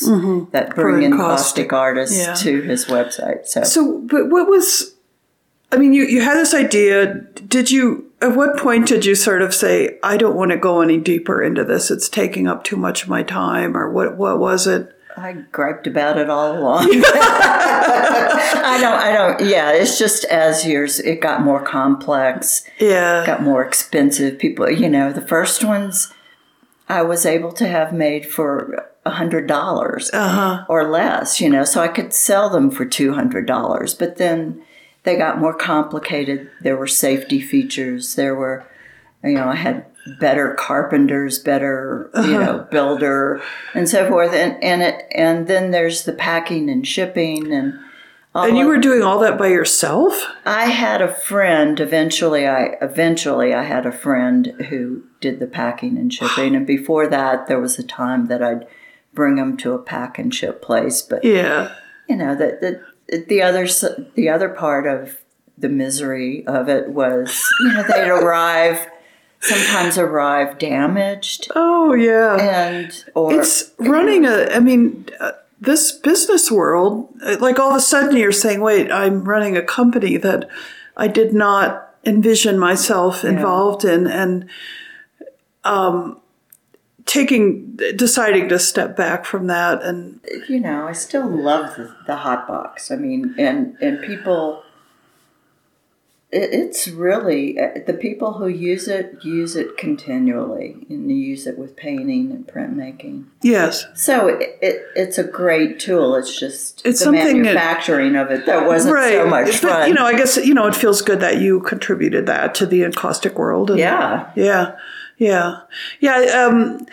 that 0.51 0.73
bring 0.73 1.03
in 1.03 1.11
encaustic 1.11 1.73
artists 1.73 2.17
Yeah. 2.17 2.33
to 2.35 2.61
his 2.61 2.85
website. 2.85 3.45
So, 3.45 3.63
So, 3.63 3.99
but 3.99 4.29
what 4.29 4.47
was, 4.47 4.95
I 5.71 5.77
mean, 5.77 5.91
you, 5.93 6.03
you 6.05 6.21
had 6.21 6.37
this 6.37 6.53
idea. 6.53 7.13
Did 7.47 7.69
you, 7.71 8.04
at 8.21 8.35
what 8.35 8.57
point 8.57 8.87
did 8.87 9.05
you 9.05 9.15
sort 9.15 9.41
of 9.41 9.53
say, 9.53 9.97
I 10.03 10.17
don't 10.17 10.35
want 10.35 10.51
to 10.51 10.57
go 10.57 10.81
any 10.81 10.97
deeper 10.97 11.41
into 11.43 11.63
this? 11.63 11.91
It's 11.91 12.09
taking 12.09 12.47
up 12.47 12.63
too 12.63 12.77
much 12.77 13.03
of 13.03 13.09
my 13.09 13.23
time 13.23 13.75
or 13.75 13.89
what, 13.89 14.17
what 14.17 14.39
was 14.39 14.67
it? 14.67 14.91
I 15.17 15.33
griped 15.51 15.87
about 15.87 16.17
it 16.17 16.29
all 16.29 16.57
along. 16.57 16.87
I 17.57 18.77
don't, 18.81 18.93
I 18.93 19.11
don't, 19.13 19.49
yeah, 19.49 19.71
it's 19.71 19.97
just 19.97 20.25
as 20.25 20.65
years, 20.65 20.99
it 20.99 21.21
got 21.21 21.41
more 21.41 21.61
complex, 21.63 22.65
Yeah. 22.79 23.25
got 23.25 23.41
more 23.41 23.63
expensive. 23.63 24.37
People, 24.39 24.69
you 24.69 24.89
know, 24.89 25.11
the 25.13 25.21
first 25.21 25.63
ones 25.63 26.11
I 26.89 27.01
was 27.01 27.25
able 27.25 27.51
to 27.53 27.67
have 27.67 27.93
made 27.93 28.25
for 28.25 28.89
a 29.05 29.11
hundred 29.11 29.47
dollars 29.47 30.09
Uh-huh. 30.13 30.65
or 30.67 30.89
less, 30.89 31.39
you 31.39 31.49
know, 31.49 31.63
so 31.63 31.81
I 31.81 31.87
could 31.87 32.13
sell 32.13 32.49
them 32.49 32.69
for 32.71 32.85
two 32.85 33.13
hundred 33.13 33.45
dollars. 33.45 33.93
But 33.93 34.17
then 34.17 34.61
they 35.05 35.15
got 35.15 35.39
more 35.39 35.53
complicated. 35.53 36.49
There 36.61 36.75
were 36.77 36.87
safety 36.87 37.39
features. 37.39 38.15
There 38.15 38.35
were, 38.35 38.65
you 39.23 39.33
know, 39.33 39.47
I 39.47 39.55
had 39.55 39.85
better 40.19 40.53
carpenters, 40.53 41.39
better, 41.39 42.09
you 42.15 42.19
uh-huh. 42.19 42.39
know, 42.39 42.67
builder, 42.69 43.41
and 43.73 43.87
so 43.87 44.07
forth. 44.09 44.33
And 44.33 44.61
and 44.63 44.81
it 44.81 45.03
and 45.11 45.47
then 45.47 45.71
there's 45.71 46.03
the 46.03 46.13
packing 46.13 46.69
and 46.69 46.85
shipping 46.85 47.51
and. 47.51 47.79
all 48.33 48.45
And 48.45 48.57
you 48.57 48.67
were 48.67 48.77
doing 48.77 49.01
all 49.01 49.19
that 49.19 49.37
by 49.37 49.47
yourself? 49.47 50.25
I 50.45 50.65
had 50.65 51.01
a 51.01 51.13
friend. 51.13 51.79
Eventually, 51.79 52.47
I 52.47 52.75
eventually 52.81 53.53
I 53.53 53.63
had 53.63 53.85
a 53.85 53.91
friend 53.91 54.47
who 54.69 55.03
did 55.21 55.39
the 55.39 55.47
packing 55.47 55.97
and 55.97 56.13
shipping. 56.13 56.55
And 56.55 56.67
before 56.67 57.07
that, 57.07 57.47
there 57.47 57.59
was 57.59 57.79
a 57.79 57.83
time 57.83 58.27
that 58.27 58.43
I'd 58.43 58.67
bring 59.13 59.35
them 59.35 59.55
to 59.57 59.73
a 59.73 59.79
pack 59.79 60.19
and 60.19 60.33
ship 60.33 60.61
place. 60.61 61.01
But 61.01 61.23
Yeah. 61.23 61.73
you 62.09 62.17
know 62.17 62.35
that 62.35 62.61
the 62.61 62.81
the 63.07 63.41
other 63.41 63.67
the 64.15 64.29
other 64.29 64.49
part 64.49 64.87
of 64.87 65.17
the 65.57 65.69
misery 65.69 66.45
of 66.47 66.67
it 66.69 66.89
was 66.89 67.41
you 67.61 67.71
know 67.73 67.83
they'd 67.83 68.09
arrive 68.23 68.87
sometimes 69.39 69.97
arrive 69.97 70.57
damaged 70.57 71.47
Oh, 71.55 71.93
yeah. 71.93 72.35
and 72.37 73.05
or 73.13 73.33
It's 73.39 73.71
running 73.77 74.25
a, 74.25 74.47
I 74.51 74.59
mean, 74.59 75.05
uh, 75.19 75.33
this 75.61 75.91
business 75.91 76.49
world, 76.51 77.13
uh, 77.23 77.37
like 77.39 77.59
all 77.59 77.69
of 77.69 77.75
a 77.77 77.81
sudden 77.81 78.17
you're 78.17 78.31
saying, 78.31 78.59
wait, 78.61 78.91
I'm 78.91 79.23
running 79.23 79.55
a 79.55 79.61
company 79.61 80.17
that 80.17 80.49
I 80.97 81.07
did 81.07 81.33
not 81.33 81.95
envision 82.03 82.57
myself 82.57 83.23
involved 83.23 83.85
in. 83.85 84.07
And, 84.07 84.49
um, 85.63 86.19
taking, 87.05 87.75
deciding 87.95 88.49
to 88.49 88.57
step 88.59 88.95
back 88.95 89.25
from 89.25 89.47
that 89.47 89.81
and 89.83 90.19
you 90.49 90.59
know 90.59 90.87
I 90.87 90.93
still 90.93 91.27
love 91.27 91.75
the, 91.75 91.95
the 92.07 92.15
hot 92.17 92.47
box. 92.47 92.89
I 92.91 92.95
mean 92.95 93.35
and 93.37 93.77
and 93.81 94.01
people. 94.01 94.63
It, 96.31 96.49
it's 96.51 96.87
really 96.87 97.57
uh, 97.59 97.69
the 97.85 97.93
people 97.93 98.33
who 98.33 98.47
use 98.47 98.87
it 98.87 99.23
use 99.23 99.55
it 99.55 99.77
continually 99.77 100.75
and 100.89 101.09
you 101.09 101.15
use 101.15 101.45
it 101.45 101.57
with 101.57 101.75
painting 101.75 102.31
and 102.31 102.45
printmaking. 102.47 103.25
yes, 103.43 103.85
So 103.93 104.27
it, 104.29 104.57
it, 104.61 104.81
it's 104.95 105.19
a 105.19 105.23
great 105.23 105.79
tool. 105.79 106.15
It's 106.15 106.37
just 106.37 106.83
It's 106.85 106.99
the 106.99 107.05
something 107.05 107.43
that- 107.43 107.53
manufacturing 107.53 108.15
of 108.15 108.31
it 108.31 108.47
that 108.47 108.65
wasn't 108.65 108.95
right. 108.95 109.13
so 109.13 109.27
much 109.27 109.61
But, 109.61 109.69
fun. 109.69 109.87
you 109.89 109.93
know, 109.93 110.05
I 110.05 110.17
guess, 110.17 110.35
you 110.37 110.55
know, 110.55 110.65
it 110.65 110.75
feels 110.75 111.01
good 111.03 111.19
that 111.19 111.37
you 111.37 111.61
contributed 111.61 112.25
that 112.25 112.55
to 112.55 112.65
the 112.65 112.83
encaustic 112.83 113.37
world. 113.37 113.69
And, 113.69 113.79
yeah, 113.79 114.31
Yeah, 114.35 114.75
yeah, 115.17 115.59
yeah. 115.99 116.45
Um, 116.47 116.85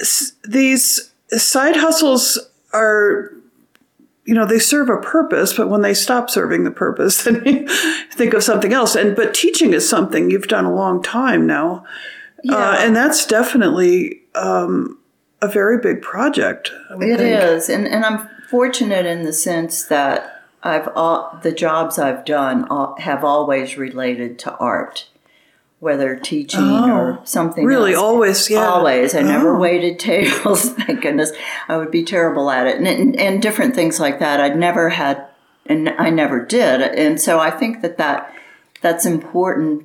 s- 0.00 0.32
these 0.44 1.12
side 1.30 1.76
hustles 1.76 2.38
are, 2.72 3.30
you 4.24 4.34
know, 4.34 4.46
they 4.46 4.58
serve 4.58 4.88
a 4.88 4.98
purpose, 4.98 5.52
but 5.54 5.68
when 5.68 5.82
they 5.82 5.94
stop 5.94 6.30
serving 6.30 6.64
the 6.64 6.70
purpose, 6.70 7.22
then 7.24 7.42
you 7.44 7.66
think 8.12 8.34
of 8.34 8.42
something 8.42 8.72
else. 8.72 8.94
And 8.96 9.14
but 9.16 9.34
teaching 9.34 9.72
is 9.72 9.88
something 9.88 10.30
you've 10.30 10.48
done 10.48 10.64
a 10.64 10.74
long 10.74 11.02
time 11.02 11.46
now, 11.46 11.84
uh, 12.38 12.42
Yeah. 12.44 12.84
and 12.86 12.94
that's 12.96 13.26
definitely 13.26 14.22
um, 14.34 14.98
a 15.42 15.48
very 15.48 15.78
big 15.78 16.02
project. 16.02 16.70
It 16.90 16.98
think. 17.18 17.20
is, 17.42 17.68
and 17.68 17.86
and 17.86 18.04
I'm 18.04 18.28
fortunate 18.48 19.06
in 19.06 19.22
the 19.24 19.32
sense 19.32 19.84
that 19.84 20.42
I've 20.62 20.88
all 20.94 21.38
the 21.42 21.52
jobs 21.52 21.98
I've 21.98 22.24
done 22.24 22.64
all, 22.68 22.96
have 22.98 23.24
always 23.24 23.76
related 23.78 24.38
to 24.40 24.54
art, 24.56 25.08
whether 25.80 26.14
teaching 26.14 26.60
or 26.62 27.18
oh, 27.18 27.24
something. 27.24 27.64
Oh, 27.64 27.66
Really, 27.66 27.94
else. 27.94 28.02
always, 28.02 28.50
yeah, 28.50 28.66
Always. 28.68 29.14
I 29.14 29.22
never 29.22 29.56
Oh. 29.56 29.58
waited 29.58 29.98
tables. 29.98 30.70
Thank 30.74 31.00
goodness. 31.00 31.32
I 31.68 31.78
would 31.78 31.90
be 31.90 32.04
terrible 32.04 32.50
at 32.50 32.66
it. 32.66 32.76
And, 32.76 32.86
and, 32.86 33.16
and 33.18 33.42
different 33.42 33.74
things 33.74 33.98
like 33.98 34.18
that. 34.18 34.40
I'd 34.40 34.58
never 34.58 34.90
had, 34.90 35.26
and 35.66 35.88
I 35.88 36.10
never 36.10 36.44
did. 36.44 36.82
And 36.82 37.18
so 37.20 37.40
I 37.40 37.50
think 37.50 37.80
that, 37.80 37.96
that 37.96 38.32
that's 38.82 39.06
important. 39.06 39.84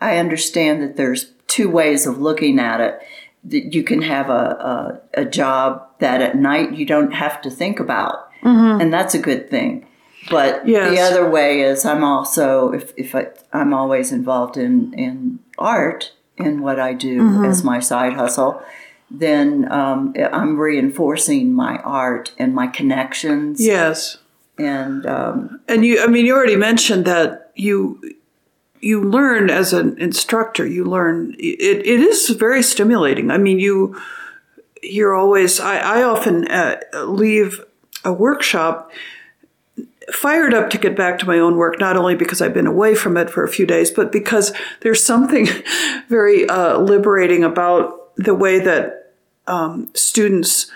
I 0.00 0.18
understand 0.18 0.82
that 0.82 0.96
there's 0.96 1.32
two 1.48 1.68
ways 1.68 2.06
of 2.06 2.18
looking 2.20 2.58
at 2.58 2.80
it. 2.80 2.98
That 3.44 3.74
you 3.74 3.82
can 3.82 4.02
have 4.02 4.30
a, 4.30 5.00
a, 5.14 5.22
a 5.22 5.24
job 5.24 5.84
that 5.98 6.22
at 6.22 6.36
night 6.36 6.74
you 6.76 6.86
don't 6.86 7.10
have 7.12 7.42
to 7.42 7.50
think 7.50 7.80
about. 7.80 8.30
Mm-hmm. 8.42 8.80
And 8.80 8.92
that's 8.92 9.14
a 9.14 9.18
good 9.18 9.50
thing. 9.50 9.84
But 10.30 10.66
Yes. 10.68 10.90
the 10.90 11.00
other 11.00 11.28
way 11.28 11.62
is 11.62 11.84
I'm 11.84 12.04
also 12.04 12.72
if, 12.72 12.92
if 12.96 13.14
I, 13.14 13.28
I'm 13.52 13.74
always 13.74 14.12
involved 14.12 14.56
in, 14.56 14.92
in 14.94 15.38
art 15.58 16.12
in 16.36 16.62
what 16.62 16.78
I 16.80 16.94
do 16.94 17.20
Mm-hmm. 17.20 17.44
as 17.44 17.62
my 17.64 17.80
side 17.80 18.14
hustle, 18.14 18.62
then 19.10 19.70
um, 19.70 20.14
I'm 20.32 20.58
reinforcing 20.58 21.52
my 21.52 21.76
art 21.78 22.32
and 22.38 22.54
my 22.54 22.66
connections. 22.66 23.60
Yes, 23.60 24.18
And 24.58 25.04
um, 25.06 25.60
and 25.68 25.84
you. 25.84 26.02
I 26.02 26.06
mean, 26.06 26.24
you 26.26 26.34
already 26.34 26.56
mentioned 26.56 27.04
that 27.06 27.50
you. 27.54 28.00
You 28.80 29.00
learn 29.00 29.48
as 29.48 29.72
an 29.72 29.96
instructor. 30.00 30.66
You 30.66 30.84
learn 30.84 31.36
it. 31.38 31.86
It 31.86 32.00
is 32.00 32.30
very 32.30 32.62
stimulating. 32.64 33.30
I 33.30 33.38
mean, 33.38 33.60
you 33.60 33.94
you're 34.82 35.14
always 35.14 35.60
I, 35.60 35.78
I 35.78 36.02
often 36.02 36.48
uh, 36.48 36.80
leave 37.04 37.64
a 38.04 38.12
workshop 38.12 38.90
fired 40.14 40.54
up 40.54 40.70
to 40.70 40.78
get 40.78 40.96
back 40.96 41.18
to 41.18 41.26
my 41.26 41.38
own 41.38 41.56
work 41.56 41.78
not 41.78 41.96
only 41.96 42.14
because 42.14 42.40
i've 42.40 42.54
been 42.54 42.66
away 42.66 42.94
from 42.94 43.16
it 43.16 43.30
for 43.30 43.44
a 43.44 43.48
few 43.48 43.66
days 43.66 43.90
but 43.90 44.12
because 44.12 44.52
there's 44.80 45.02
something 45.02 45.46
very 46.08 46.48
uh, 46.48 46.78
liberating 46.78 47.44
about 47.44 48.14
the 48.16 48.34
way 48.34 48.58
that 48.58 49.14
um, 49.46 49.90
students 49.94 50.70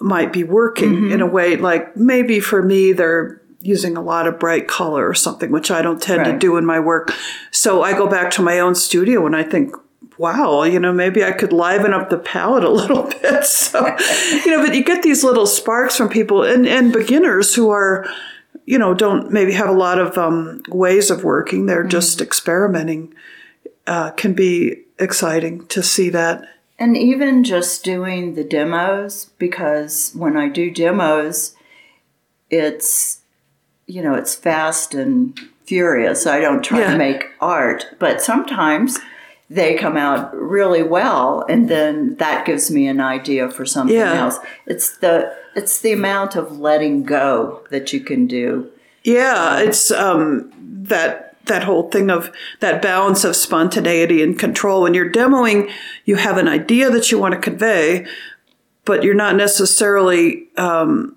might 0.00 0.32
be 0.32 0.44
working 0.44 1.10
in 1.10 1.20
a 1.20 1.26
way 1.26 1.56
like 1.56 1.96
maybe 1.96 2.38
for 2.38 2.62
me 2.62 2.92
they're 2.92 3.40
using 3.60 3.96
a 3.96 4.00
lot 4.00 4.26
of 4.28 4.38
bright 4.38 4.68
color 4.68 5.08
or 5.08 5.14
something 5.14 5.50
which 5.50 5.70
i 5.70 5.82
don't 5.82 6.00
tend 6.00 6.24
to 6.24 6.38
do 6.38 6.56
in 6.56 6.64
my 6.64 6.78
work. 6.78 7.12
So 7.50 7.82
i 7.82 7.92
go 7.92 8.08
back 8.08 8.30
to 8.32 8.42
my 8.42 8.60
own 8.60 8.74
studio 8.74 9.26
and 9.26 9.34
i 9.34 9.42
think 9.42 9.74
wow 10.16 10.62
you 10.62 10.78
know 10.78 10.92
maybe 10.92 11.24
i 11.24 11.32
could 11.32 11.52
liven 11.52 11.92
up 11.92 12.10
the 12.10 12.18
palette 12.18 12.64
a 12.64 12.70
little 12.82 13.04
bit. 13.04 13.44
So 13.44 13.84
you 14.44 14.50
know 14.52 14.64
but 14.64 14.74
you 14.74 14.84
get 14.84 15.02
these 15.02 15.24
little 15.24 15.46
sparks 15.46 15.96
from 15.96 16.08
people 16.08 16.44
and, 16.44 16.66
and 16.66 16.92
beginners 16.92 17.54
who 17.54 17.70
are 17.70 18.08
you 18.70 18.78
know 18.78 18.92
don't 18.94 19.30
maybe 19.32 19.52
have 19.52 19.68
a 19.70 19.80
lot 19.86 19.98
of 19.98 20.16
um, 20.18 20.62
ways 20.68 21.10
of 21.10 21.24
working 21.24 21.66
they're 21.66 21.90
just 21.98 22.20
experimenting 22.20 23.12
uh, 23.86 24.10
can 24.20 24.32
be 24.34 24.52
exciting 24.98 25.66
to 25.68 25.82
see 25.82 26.10
that 26.10 26.36
And 26.80 26.96
even 26.96 27.42
just 27.44 27.82
doing 27.84 28.34
the 28.34 28.44
demos, 28.44 29.26
because 29.38 30.12
when 30.22 30.36
I 30.36 30.48
do 30.48 30.70
demos, 30.70 31.56
it's, 32.50 33.20
you 33.86 34.00
know, 34.02 34.14
it's 34.14 34.34
fast 34.36 34.94
and 34.94 35.36
furious. 35.64 36.26
I 36.26 36.38
don't 36.40 36.62
try 36.62 36.80
Yeah. 36.80 36.92
to 36.92 36.98
make 36.98 37.24
art, 37.40 37.86
but 37.98 38.22
sometimes 38.22 38.98
they 39.50 39.74
come 39.76 39.96
out 39.96 40.34
really 40.36 40.82
well 40.82 41.44
and 41.48 41.68
then 41.70 42.14
that 42.16 42.44
gives 42.44 42.70
me 42.70 42.86
an 42.86 43.00
idea 43.00 43.50
for 43.50 43.64
something 43.64 43.96
Yeah. 43.96 44.14
else. 44.24 44.38
It's 44.66 44.98
the 44.98 45.34
it's 45.54 45.80
the 45.80 45.92
amount 45.92 46.36
of 46.36 46.60
letting 46.60 47.02
go 47.02 47.62
that 47.70 47.92
you 47.92 48.00
can 48.00 48.26
do. 48.26 48.68
Yeah, 49.04 49.58
it's 49.60 49.90
um, 49.90 50.52
that 50.60 51.36
that 51.46 51.64
whole 51.64 51.88
thing 51.88 52.10
of 52.10 52.30
that 52.60 52.82
balance 52.82 53.24
of 53.24 53.34
spontaneity 53.34 54.22
and 54.22 54.38
control. 54.38 54.82
When 54.82 54.92
you're 54.92 55.10
demoing, 55.10 55.70
you 56.04 56.16
have 56.16 56.36
an 56.36 56.46
idea 56.46 56.90
that 56.90 57.10
you 57.10 57.18
want 57.18 57.32
to 57.32 57.40
convey, 57.40 58.06
but 58.84 59.02
you're 59.02 59.14
not 59.14 59.34
necessarily 59.34 60.46
um, 60.58 61.16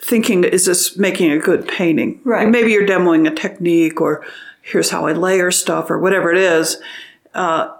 thinking, 0.00 0.44
"Is 0.44 0.66
this 0.66 0.96
making 0.96 1.32
a 1.32 1.38
good 1.38 1.66
painting?" 1.66 2.20
Right. 2.24 2.48
Maybe 2.48 2.70
you're 2.72 2.86
demoing 2.86 3.26
a 3.30 3.34
technique, 3.34 4.00
or 4.00 4.24
here's 4.62 4.90
how 4.90 5.06
I 5.06 5.12
layer 5.12 5.50
stuff, 5.50 5.90
or 5.90 5.98
whatever 5.98 6.30
it 6.30 6.38
is. 6.38 6.76
Uh, 7.34 7.74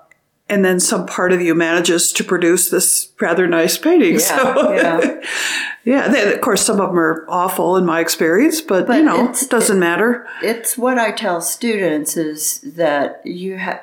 and 0.49 0.65
then 0.65 0.81
some 0.81 1.07
part 1.07 1.33
of 1.33 1.41
you 1.41 1.55
manages 1.55 2.13
to 2.15 2.25
produce 2.25 2.71
this 2.71 3.13
rather 3.21 3.47
nice 3.47 3.79
painting. 3.79 4.19
so, 4.19 4.73
yeah. 4.73 5.21
yeah, 5.85 6.09
they, 6.09 6.33
of 6.35 6.41
course, 6.41 6.63
some 6.63 6.81
of 6.81 6.89
them 6.91 6.99
are 6.99 7.25
awful 7.29 7.77
in 7.77 7.87
my 7.87 8.01
experience, 8.01 8.61
but, 8.61 8.87
But 8.89 8.97
you 8.99 9.03
know, 9.05 9.31
it 9.31 9.47
doesn't 9.49 9.79
matter. 9.79 10.27
it's 10.43 10.77
what 10.77 10.99
I 10.99 11.13
tell 11.13 11.41
students 11.41 12.17
is 12.17 12.61
that 12.63 13.21
you 13.25 13.59
have 13.59 13.81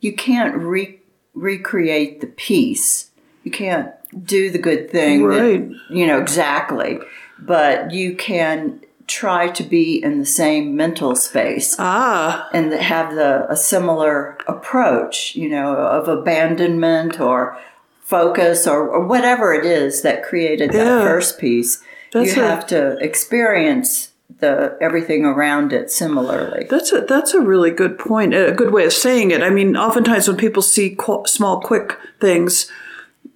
you 0.00 0.12
can't 0.14 0.56
re- 0.56 0.98
recreate 1.34 2.20
the 2.20 2.26
piece. 2.26 3.10
You 3.44 3.50
can't 3.50 3.90
do 4.24 4.50
the 4.50 4.58
good 4.58 4.90
thing, 4.90 5.28
that- 5.28 5.38
Right. 5.40 5.68
you 5.90 6.06
know 6.06 6.18
exactly, 6.20 6.98
but 7.38 7.92
you 7.92 8.16
can 8.16 8.80
try 9.10 9.48
to 9.48 9.62
be 9.62 10.02
in 10.02 10.18
the 10.20 10.26
same 10.26 10.76
mental 10.76 11.16
space 11.16 11.74
Ah, 11.78 12.48
and 12.52 12.72
have 12.72 13.14
the 13.16 13.50
a 13.50 13.56
similar 13.56 14.38
approach, 14.46 15.34
you 15.34 15.48
know, 15.48 15.74
of 15.74 16.06
abandonment 16.08 17.20
or 17.20 17.58
focus 18.02 18.66
or, 18.66 18.88
or 18.88 19.06
whatever 19.06 19.52
it 19.52 19.64
is 19.66 20.02
that 20.02 20.22
created 20.22 20.70
that 20.72 20.84
Yeah. 20.86 21.02
first 21.02 21.38
piece. 21.38 21.82
That's 22.12 22.36
you 22.36 22.42
a- 22.42 22.46
have 22.46 22.66
to 22.68 22.96
experience 23.00 24.08
the 24.40 24.76
everything 24.80 25.24
around 25.24 25.72
it 25.72 25.90
similarly. 25.90 26.66
that's 26.70 26.92
a 26.92 27.00
that's 27.02 27.34
a 27.34 27.40
really 27.40 27.70
good 27.70 27.98
point. 27.98 28.32
A 28.34 28.52
good 28.52 28.72
way 28.72 28.84
of 28.86 28.92
saying 28.92 29.32
it. 29.32 29.42
I 29.42 29.50
mean, 29.50 29.76
oftentimes 29.76 30.26
when 30.28 30.36
people 30.36 30.62
see 30.62 30.94
qu- 30.96 31.24
small, 31.26 31.60
quick 31.60 31.96
things, 32.20 32.70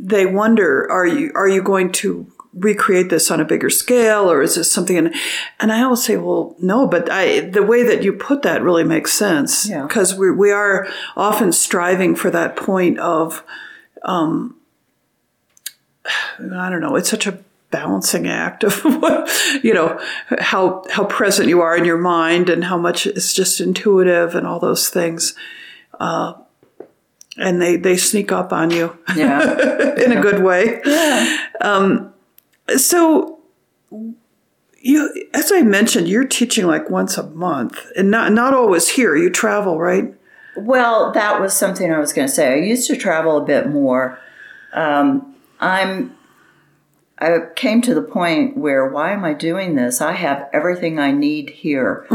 they 0.00 0.24
wonder: 0.26 0.86
Are 0.90 1.06
you 1.06 1.30
are 1.34 1.48
you 1.48 1.62
going 1.62 1.90
to 2.02 2.26
recreate 2.56 3.10
this 3.10 3.30
on 3.30 3.40
a 3.40 3.44
bigger 3.44 3.70
scale, 3.70 4.30
or 4.30 4.42
is 4.42 4.54
this 4.54 4.70
something? 4.72 4.96
And 4.96 5.14
and 5.60 5.72
I 5.72 5.82
always 5.82 6.04
say, 6.04 6.16
well, 6.16 6.54
no. 6.60 6.86
But 6.86 7.10
I 7.10 7.40
the 7.40 7.62
way 7.62 7.82
that 7.82 8.02
you 8.02 8.12
put 8.12 8.42
that 8.42 8.62
really 8.62 8.84
makes 8.84 9.12
sense 9.12 9.68
Yeah. 9.68 9.82
because 9.86 10.14
we 10.14 10.30
we 10.30 10.50
are 10.50 10.86
often 11.16 11.52
striving 11.52 12.14
for 12.16 12.30
that 12.30 12.56
point 12.56 12.98
of, 12.98 13.42
um, 14.02 14.56
I 16.52 16.68
don't 16.70 16.80
know. 16.80 16.96
It's 16.96 17.08
such 17.10 17.26
a 17.26 17.38
balancing 17.70 18.28
act 18.28 18.62
of 18.62 18.80
you 19.64 19.74
know 19.74 19.98
how 20.38 20.84
how 20.90 21.04
present 21.06 21.48
you 21.48 21.60
are 21.60 21.76
in 21.76 21.84
your 21.84 21.98
mind 21.98 22.48
and 22.48 22.62
how 22.62 22.78
much 22.78 23.04
it's 23.04 23.34
just 23.34 23.60
intuitive 23.60 24.36
and 24.36 24.46
all 24.46 24.60
those 24.60 24.88
things 24.88 25.34
uh, 25.98 26.34
and 27.36 27.60
they 27.60 27.74
they 27.76 27.96
sneak 27.96 28.30
up 28.30 28.52
on 28.52 28.70
you 28.70 28.96
Yeah. 29.16 29.94
in 30.04 30.12
a 30.12 30.20
good 30.20 30.40
way. 30.44 30.80
Um, 31.60 32.13
so 32.76 33.40
you, 34.84 35.28
as 35.32 35.50
I 35.50 35.62
mentioned, 35.62 36.08
you're 36.08 36.26
teaching 36.26 36.66
like 36.66 36.90
once 36.90 37.16
a 37.16 37.22
month, 37.30 37.90
and 37.96 38.10
not 38.10 38.32
not 38.32 38.52
always 38.52 38.90
here. 38.90 39.16
You 39.16 39.30
travel, 39.30 39.78
right? 39.78 40.14
Well, 40.56 41.10
that 41.12 41.40
was 41.40 41.54
something 41.54 41.90
I 41.90 41.98
was 41.98 42.12
going 42.12 42.28
to 42.28 42.32
say. 42.32 42.52
I 42.52 42.56
used 42.56 42.86
to 42.88 42.96
travel 42.96 43.38
a 43.38 43.44
bit 43.44 43.68
more. 43.68 44.18
Um, 44.72 45.34
I'm. 45.58 46.14
I 47.18 47.38
came 47.54 47.80
to 47.82 47.94
the 47.94 48.02
point 48.02 48.58
where 48.58 48.86
why 48.86 49.12
am 49.12 49.24
I 49.24 49.32
doing 49.32 49.76
this? 49.76 50.00
I 50.00 50.12
have 50.12 50.50
everything 50.52 50.98
I 50.98 51.12
need 51.12 51.48
here, 51.50 52.06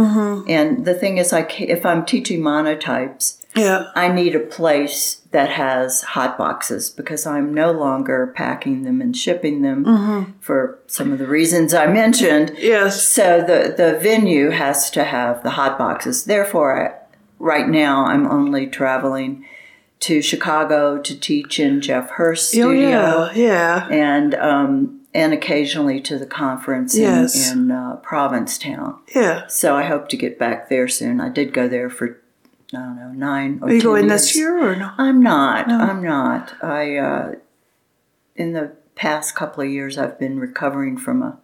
and 0.48 0.86
the 0.86 0.94
thing 0.94 1.18
is, 1.18 1.34
I 1.34 1.42
if 1.58 1.86
I'm 1.86 2.06
teaching 2.06 2.42
monotypes, 2.42 3.39
Yeah. 3.56 3.92
I 3.96 4.10
need 4.10 4.36
a 4.36 4.40
place 4.40 5.22
that 5.32 5.50
has 5.50 6.02
hot 6.02 6.38
boxes 6.38 6.90
because 6.90 7.26
I'm 7.26 7.54
no 7.54 7.72
longer 7.72 8.28
packing 8.36 8.84
them 8.84 9.02
and 9.02 9.16
shipping 9.16 9.62
them 9.64 10.36
for 10.40 10.80
some 10.88 11.12
of 11.12 11.20
the 11.20 11.28
reasons 11.28 11.74
I 11.74 11.88
mentioned. 11.88 12.54
Yes. 12.58 13.04
So 13.08 13.40
the 13.42 13.74
the 13.76 13.98
venue 14.00 14.52
has 14.52 14.90
to 14.92 15.04
have 15.04 15.42
the 15.44 15.52
hot 15.52 15.78
boxes. 15.78 16.26
Therefore, 16.26 16.88
I, 16.88 16.96
right 17.40 17.68
now 17.68 18.06
I'm 18.06 18.28
only 18.28 18.68
traveling 18.68 19.46
to 20.02 20.22
Chicago 20.22 20.98
to 21.02 21.20
teach 21.20 21.60
in 21.60 21.82
Jeff 21.82 22.12
Hirst's 22.12 22.54
Oh 22.56 22.70
studio, 22.72 23.30
yeah. 23.34 23.36
Yeah. 23.36 23.88
and 23.90 24.36
um, 24.36 25.02
and 25.14 25.34
occasionally 25.34 26.00
to 26.02 26.18
the 26.20 26.26
conference 26.26 26.96
Yes. 26.96 27.52
in, 27.52 27.64
in 27.64 27.72
uh, 27.72 27.96
Provincetown. 28.04 29.00
Yeah. 29.16 29.48
So 29.48 29.76
I 29.76 29.84
hope 29.84 30.08
to 30.10 30.18
get 30.18 30.38
back 30.40 30.70
there 30.70 30.88
soon. 30.88 31.20
I 31.20 31.30
did 31.30 31.52
go 31.52 31.68
there 31.68 31.90
for 31.90 32.22
I 32.74 32.78
don't 32.78 32.96
know 32.98 33.12
nine 33.12 33.60
or 33.62 33.70
Are 33.70 33.74
you 33.74 33.82
10 33.82 33.86
going 33.92 34.06
years. 34.10 34.22
this 34.22 34.36
year 34.36 34.72
or 34.72 34.76
no? 34.76 34.92
I'm 34.98 35.22
not. 35.24 35.70
I'm 35.70 36.04
not. 36.04 36.54
I 36.64 36.98
uh, 36.98 37.36
in 38.36 38.54
the 38.54 38.74
past 38.96 39.36
couple 39.36 39.64
of 39.64 39.70
years 39.70 39.98
I've 39.98 40.20
been 40.20 40.40
recovering 40.40 40.98
from 40.98 41.24
a 41.24 41.40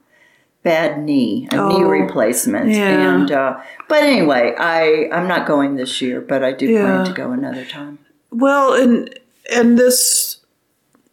bad 0.62 1.00
knee, 1.04 1.48
a 1.52 1.56
knee 1.56 1.84
Oh, 1.84 1.88
replacement, 1.90 2.70
yeah. 2.72 3.18
and 3.20 3.32
uh, 3.32 3.60
but 3.88 4.04
anyway, 4.04 4.56
I 4.58 5.10
I'm 5.12 5.28
not 5.28 5.48
going 5.48 5.76
this 5.76 6.02
year, 6.02 6.22
but 6.22 6.44
I 6.44 6.52
do 6.52 6.68
Yeah. 6.68 6.82
plan 6.82 7.06
to 7.06 7.14
go 7.14 7.32
another 7.32 7.66
time. 7.66 8.00
Well, 8.32 8.74
and 8.74 9.18
and 9.54 9.78
this, 9.80 10.38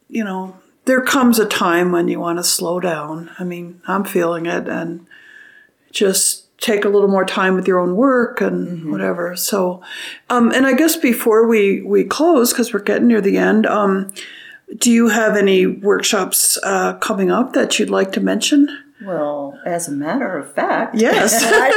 you 0.08 0.24
know, 0.24 0.56
there 0.86 1.00
comes 1.02 1.38
a 1.38 1.46
time 1.46 1.90
when 1.92 2.08
you 2.08 2.18
want 2.20 2.38
to 2.38 2.44
slow 2.44 2.80
down. 2.80 3.30
I 3.38 3.44
mean, 3.44 3.80
I'm 3.86 4.04
feeling 4.04 4.46
it, 4.46 4.68
and 4.68 5.06
just 5.90 6.41
take 6.62 6.86
a 6.86 6.88
little 6.88 7.08
more 7.08 7.26
time 7.26 7.54
with 7.54 7.66
your 7.68 7.78
own 7.80 7.96
work 7.96 8.40
and 8.40 8.90
whatever. 8.90 9.36
So, 9.36 9.82
um, 10.30 10.50
and 10.52 10.66
I 10.66 10.72
guess 10.72 10.96
before 10.96 11.46
we 11.46 11.82
we 11.82 12.04
close, 12.04 12.52
because 12.52 12.72
we're 12.72 12.80
getting 12.80 13.08
near 13.08 13.20
the 13.20 13.36
end, 13.36 13.66
um, 13.66 14.10
do 14.78 14.90
you 14.90 15.08
have 15.08 15.36
any 15.36 15.66
workshops 15.66 16.56
uh, 16.62 16.94
coming 16.94 17.30
up 17.30 17.52
that 17.52 17.78
you'd 17.78 17.90
like 17.90 18.12
to 18.12 18.20
mention? 18.20 18.68
Well, 19.04 19.58
as 19.66 19.88
a 19.88 19.92
matter 19.92 20.38
of 20.38 20.54
fact, 20.54 20.94
Yes. 20.94 21.42
I 21.44 21.70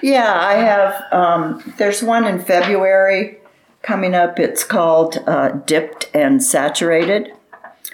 do. 0.00 0.06
Yeah, 0.06 0.32
I 0.32 0.52
have. 0.54 1.02
Um, 1.10 1.74
there's 1.78 2.02
one 2.02 2.26
in 2.26 2.38
February 2.38 3.38
coming 3.80 4.14
up. 4.14 4.38
It's 4.38 4.62
called 4.62 5.16
uh, 5.26 5.48
Dipped 5.66 6.10
and 6.14 6.42
Saturated. 6.42 7.32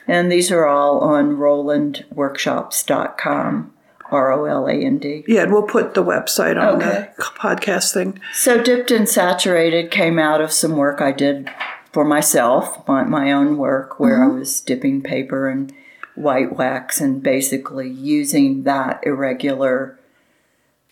And 0.09 0.33
these 0.33 0.51
are 0.51 0.67
all 0.67 0.99
on 1.01 1.37
RolandWorkshops.com, 1.37 3.73
R 4.11 4.33
O 4.33 4.45
L 4.45 4.67
A 4.67 4.73
N 4.73 4.99
D. 4.99 5.25
Yeah, 5.27 5.43
and 5.43 5.53
we'll 5.53 5.63
put 5.63 5.95
the 5.95 6.05
website 6.05 6.61
on 6.61 6.83
Okay. 6.83 7.09
the 7.17 7.23
podcast 7.23 7.93
thing. 7.93 8.21
So, 8.33 8.63
Dipped 8.63 8.91
and 8.91 9.09
Saturated 9.09 9.91
came 9.91 10.19
out 10.19 10.41
of 10.41 10.53
some 10.53 10.77
work 10.77 11.01
I 11.01 11.13
did 11.13 11.51
for 11.93 12.05
myself, 12.05 12.87
my, 12.87 13.03
my 13.05 13.33
own 13.33 13.57
work, 13.57 13.99
where 14.01 14.23
I 14.23 14.29
was 14.29 14.61
dipping 14.61 15.03
paper 15.03 15.49
and 15.49 15.73
white 16.15 16.57
wax 16.57 17.01
and 17.01 17.23
basically 17.23 17.89
using 17.89 18.65
that 18.65 19.01
irregular 19.05 19.99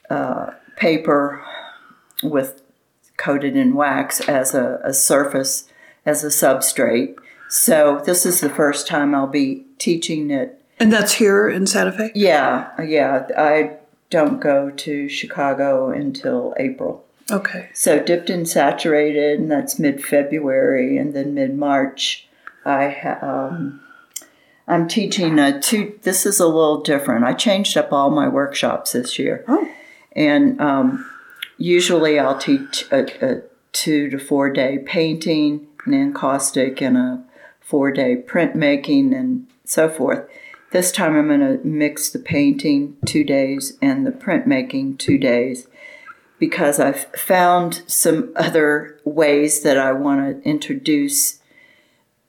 uh, 0.09 0.53
paper 0.77 1.45
with 2.23 2.62
coated 3.17 3.57
in 3.57 3.75
wax 3.75 4.21
as 4.29 4.55
a, 4.55 4.79
a 4.85 4.93
surface, 4.93 5.69
as 6.05 6.23
a 6.23 6.29
substrate. 6.29 7.17
So, 7.49 8.03
this 8.05 8.27
is 8.27 8.41
the 8.41 8.51
first 8.51 8.87
time 8.87 9.14
I'll 9.14 9.27
be 9.27 9.64
teaching 9.79 10.31
it 10.31 10.56
And 10.79 10.93
that's 10.93 11.14
here 11.14 11.49
in 11.49 11.66
Santa 11.66 11.93
Fe. 11.93 12.12
yeah, 12.14 12.70
yeah. 12.83 13.27
I 13.37 13.77
don't 14.11 14.41
go 14.41 14.70
to 14.70 15.09
Chicago 15.09 15.91
until 15.91 16.55
April. 16.59 17.05
Okay. 17.31 17.70
So 17.74 17.99
dipped 17.99 18.31
and 18.31 18.49
saturated, 18.49 19.41
and 19.41 19.51
that's 19.51 19.79
mid 19.79 20.05
February, 20.05 20.97
and 20.97 21.12
then 21.14 21.35
mid 21.35 21.57
March, 21.57 22.29
I 22.64 22.91
ha- 22.91 23.18
um, 23.22 23.81
I'm 24.68 24.87
teaching 24.87 25.39
a 25.39 25.59
two. 25.61 25.99
This 26.03 26.24
is 26.27 26.39
a 26.41 26.47
little 26.47 26.83
different. 26.83 27.24
I 27.24 27.33
changed 27.33 27.77
up 27.77 27.93
all 27.93 28.11
my 28.11 28.29
workshops 28.29 28.93
this 28.93 29.18
year, 29.18 29.45
Oh. 29.49 29.68
and 30.12 30.61
um, 30.61 31.11
usually 31.57 32.18
I'll 32.18 32.39
teach 32.39 32.85
a, 32.93 33.07
a 33.27 33.43
two 33.72 34.09
to 34.11 34.18
four 34.18 34.51
day 34.51 34.79
painting 34.79 35.66
and 35.85 35.95
encaustic, 35.95 36.81
and 36.81 36.97
a 36.97 37.24
four 37.61 37.91
day 37.91 38.22
printmaking, 38.24 39.16
and 39.16 39.47
so 39.64 39.89
forth. 39.89 40.29
This 40.73 40.93
time 40.93 41.17
I'm 41.17 41.29
going 41.29 41.41
to 41.41 41.64
mix 41.67 42.11
the 42.11 42.19
painting 42.19 42.97
two 43.07 43.25
days 43.25 43.79
and 43.81 44.07
the 44.07 44.11
printmaking 44.11 44.99
two 44.99 45.17
days 45.19 45.69
because 46.39 46.79
I've 46.81 47.05
found 47.17 47.83
some 47.87 48.33
other 48.37 49.01
ways 49.05 49.62
that 49.62 49.79
I 49.79 49.93
want 49.93 50.43
to 50.43 50.49
introduce 50.49 51.41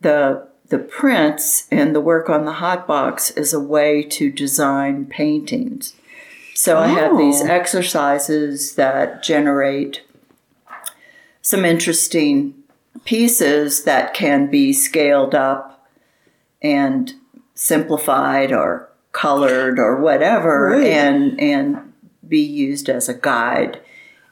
the 0.02 0.48
the 0.70 0.78
prints 0.80 1.66
and 1.72 1.96
the 1.96 2.02
work 2.02 2.30
on 2.30 2.44
the 2.44 2.52
hot 2.54 2.86
box 2.86 3.32
as 3.32 3.54
a 3.54 3.60
way 3.60 4.04
to 4.04 4.30
design 4.30 5.06
paintings. 5.06 5.94
So 6.54 6.78
I 6.78 6.88
have 6.88 7.18
these 7.18 7.42
Oh. 7.42 7.46
exercises 7.48 8.76
that 8.76 9.24
generate 9.24 10.02
some 11.42 11.64
interesting 11.64 12.54
pieces 13.06 13.86
that 13.86 14.14
can 14.14 14.48
be 14.48 14.74
scaled 14.74 15.34
up 15.34 15.88
and 16.62 17.14
simplified 17.58 18.52
or 18.54 18.88
colored 19.12 19.80
or 19.80 20.00
whatever 20.00 20.70
Right. 20.70 20.88
and 20.88 21.40
and 21.42 21.92
be 22.28 22.40
used 22.42 22.88
as 22.90 23.10
a 23.10 23.14
guide 23.14 23.80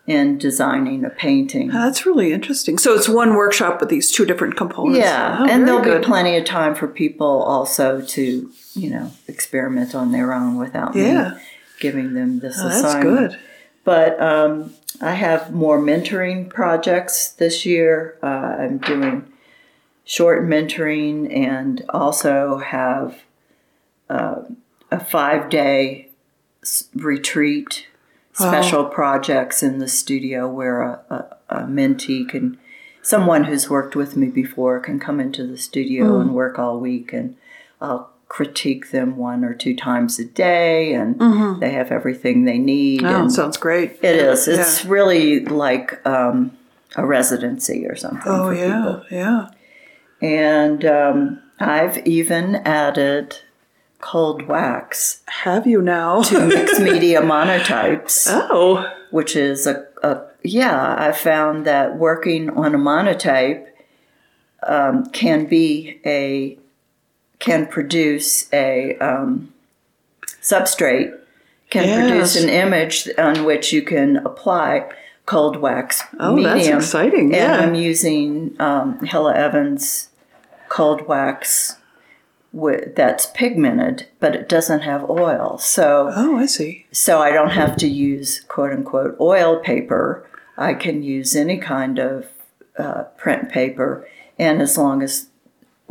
in 0.05 0.37
designing 0.37 1.03
a 1.03 1.09
painting. 1.09 1.69
That's 1.69 2.05
really 2.05 2.31
interesting. 2.31 2.77
So 2.77 2.93
it's 2.93 3.09
one 3.09 3.33
workshop 3.33 3.79
with 3.79 3.89
these 3.89 4.11
two 4.11 4.25
different 4.25 4.55
components. 4.55 4.99
Yeah, 4.99 5.37
Oh, 5.39 5.47
and 5.49 5.65
there'll 5.67 5.81
good. 5.81 6.01
be 6.01 6.05
plenty 6.05 6.37
of 6.37 6.45
time 6.45 6.75
for 6.75 6.87
people 6.87 7.41
also 7.41 8.01
to, 8.01 8.51
you 8.75 8.89
know, 8.91 9.11
experiment 9.27 9.95
on 9.95 10.11
their 10.11 10.31
own 10.31 10.57
without 10.57 10.95
Yeah. 10.95 11.29
me 11.31 11.37
giving 11.79 12.13
them 12.13 12.39
this 12.39 12.59
Oh, 12.61 12.67
that's 12.69 12.83
assignment. 12.83 13.31
good. 13.31 13.39
But 13.83 14.21
um, 14.21 14.73
I 15.01 15.11
have 15.13 15.51
more 15.51 15.79
mentoring 15.79 16.49
projects 16.49 17.29
this 17.29 17.65
year. 17.65 18.17
Uh, 18.21 18.27
I'm 18.59 18.77
doing 18.77 19.25
short 20.05 20.43
mentoring 20.43 21.35
and 21.35 21.83
also 21.89 22.57
have 22.59 23.23
uh, 24.09 24.43
a 24.91 24.99
five 25.03 25.49
day 25.49 26.09
retreat, 26.95 27.87
special 28.33 28.85
projects 28.85 29.61
in 29.63 29.79
the 29.79 29.87
studio 29.87 30.47
where 30.49 30.81
a, 30.81 30.99
a, 31.49 31.55
a 31.57 31.61
mentee 31.63 32.27
can, 32.27 32.57
someone 33.01 33.45
who's 33.45 33.69
worked 33.69 33.95
with 33.95 34.15
me 34.15 34.27
before, 34.27 34.79
can 34.79 34.99
come 34.99 35.19
into 35.19 35.45
the 35.45 35.57
studio 35.57 36.19
and 36.19 36.33
work 36.33 36.57
all 36.59 36.79
week 36.79 37.11
and 37.13 37.35
I'll 37.81 38.11
critique 38.27 38.91
them 38.91 39.17
one 39.17 39.43
or 39.43 39.53
two 39.53 39.75
times 39.75 40.17
a 40.19 40.25
day 40.25 40.93
and 40.93 41.61
they 41.61 41.71
have 41.71 41.91
everything 41.91 42.45
they 42.45 42.57
need. 42.57 43.03
Oh, 43.03 43.27
sounds 43.29 43.57
great. 43.57 43.99
it 44.01 44.15
is. 44.15 44.47
It's 44.47 44.83
Yeah. 44.83 44.91
really 44.91 45.39
like 45.45 46.05
um, 46.05 46.57
a 46.95 47.05
residency 47.05 47.85
or 47.85 47.95
something. 47.95 48.23
Oh 48.25 48.47
for 48.49 48.55
yeah, 48.55 48.65
people. 48.77 49.05
yeah. 49.11 49.47
And 50.21 50.85
um, 50.85 51.41
I've 51.59 52.05
even 52.05 52.55
added 52.57 53.39
cold 54.01 54.43
wax 54.43 55.23
Have 55.27 55.65
you 55.65 55.81
now? 55.81 56.21
to 56.23 56.47
mixed 56.47 56.79
media 56.81 57.21
monotypes, 57.21 58.27
oh, 58.29 58.91
which 59.11 59.35
is 59.35 59.67
a, 59.67 59.85
a 60.03 60.23
yeah. 60.43 60.95
I 60.97 61.11
found 61.11 61.65
that 61.65 61.97
working 61.97 62.49
on 62.49 62.75
a 62.75 62.77
monotype 62.77 63.75
um, 64.63 65.05
can 65.07 65.45
be 65.45 65.99
a 66.05 66.57
can 67.39 67.67
produce 67.67 68.51
a 68.53 68.97
um, 68.99 69.53
substrate 70.41 71.17
can 71.69 72.07
produce 72.07 72.35
an 72.35 72.49
image 72.49 73.09
on 73.17 73.43
which 73.43 73.73
you 73.73 73.81
can 73.81 74.17
apply 74.17 74.89
cold 75.25 75.57
wax 75.57 76.03
oh, 76.19 76.35
medium. 76.35 76.57
that's 76.57 76.67
exciting. 76.67 77.25
And 77.25 77.35
Yeah. 77.35 77.55
I'm 77.59 77.75
using 77.75 78.55
um, 78.59 78.99
Hilla 79.05 79.33
Evans 79.35 80.09
cold 80.69 81.07
wax 81.07 81.77
with, 82.51 82.95
that's 82.95 83.25
pigmented, 83.27 84.07
but 84.19 84.35
it 84.35 84.47
doesn't 84.47 84.81
have 84.81 85.09
oil. 85.09 85.57
So 85.57 86.11
oh, 86.15 86.37
I 86.37 86.45
see. 86.45 86.85
so 86.91 87.19
I 87.21 87.31
don't 87.31 87.49
have 87.51 87.75
to 87.77 87.87
use 87.87 88.41
quote 88.47 88.71
unquote 88.71 89.17
oil 89.19 89.59
paper. 89.59 90.27
I 90.57 90.73
can 90.73 91.03
use 91.03 91.35
any 91.35 91.57
kind 91.57 91.99
of 91.99 92.27
uh, 92.77 93.03
print 93.17 93.49
paper, 93.49 94.07
and 94.39 94.61
as 94.61 94.77
long 94.77 95.01
as 95.03 95.27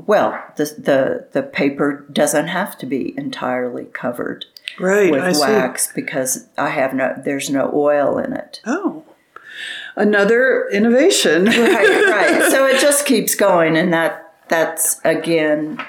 well, 0.07 0.43
the, 0.57 0.65
the 0.79 1.29
the 1.33 1.43
paper 1.43 2.07
doesn't 2.11 2.47
have 2.49 2.79
to 2.79 2.87
be 2.87 3.15
entirely 3.19 3.85
covered 3.87 4.47
Right. 4.81 5.11
with 5.11 5.23
I 5.23 5.33
see. 5.33 5.41
wax 5.41 5.93
because 5.93 6.49
I 6.57 6.71
have 6.71 6.95
no 6.95 7.15
there's 7.23 7.51
no 7.51 7.71
oil 7.75 8.17
in 8.19 8.33
it. 8.33 8.61
Oh. 8.67 9.05
Another 9.97 10.69
innovation. 10.73 11.45
right, 11.47 12.05
right. 12.07 12.51
So 12.51 12.67
it 12.67 12.81
just 12.81 13.07
keeps 13.11 13.35
going, 13.35 13.77
and 13.77 13.93
that 13.93 14.33
that's 14.49 15.01
again 15.05 15.83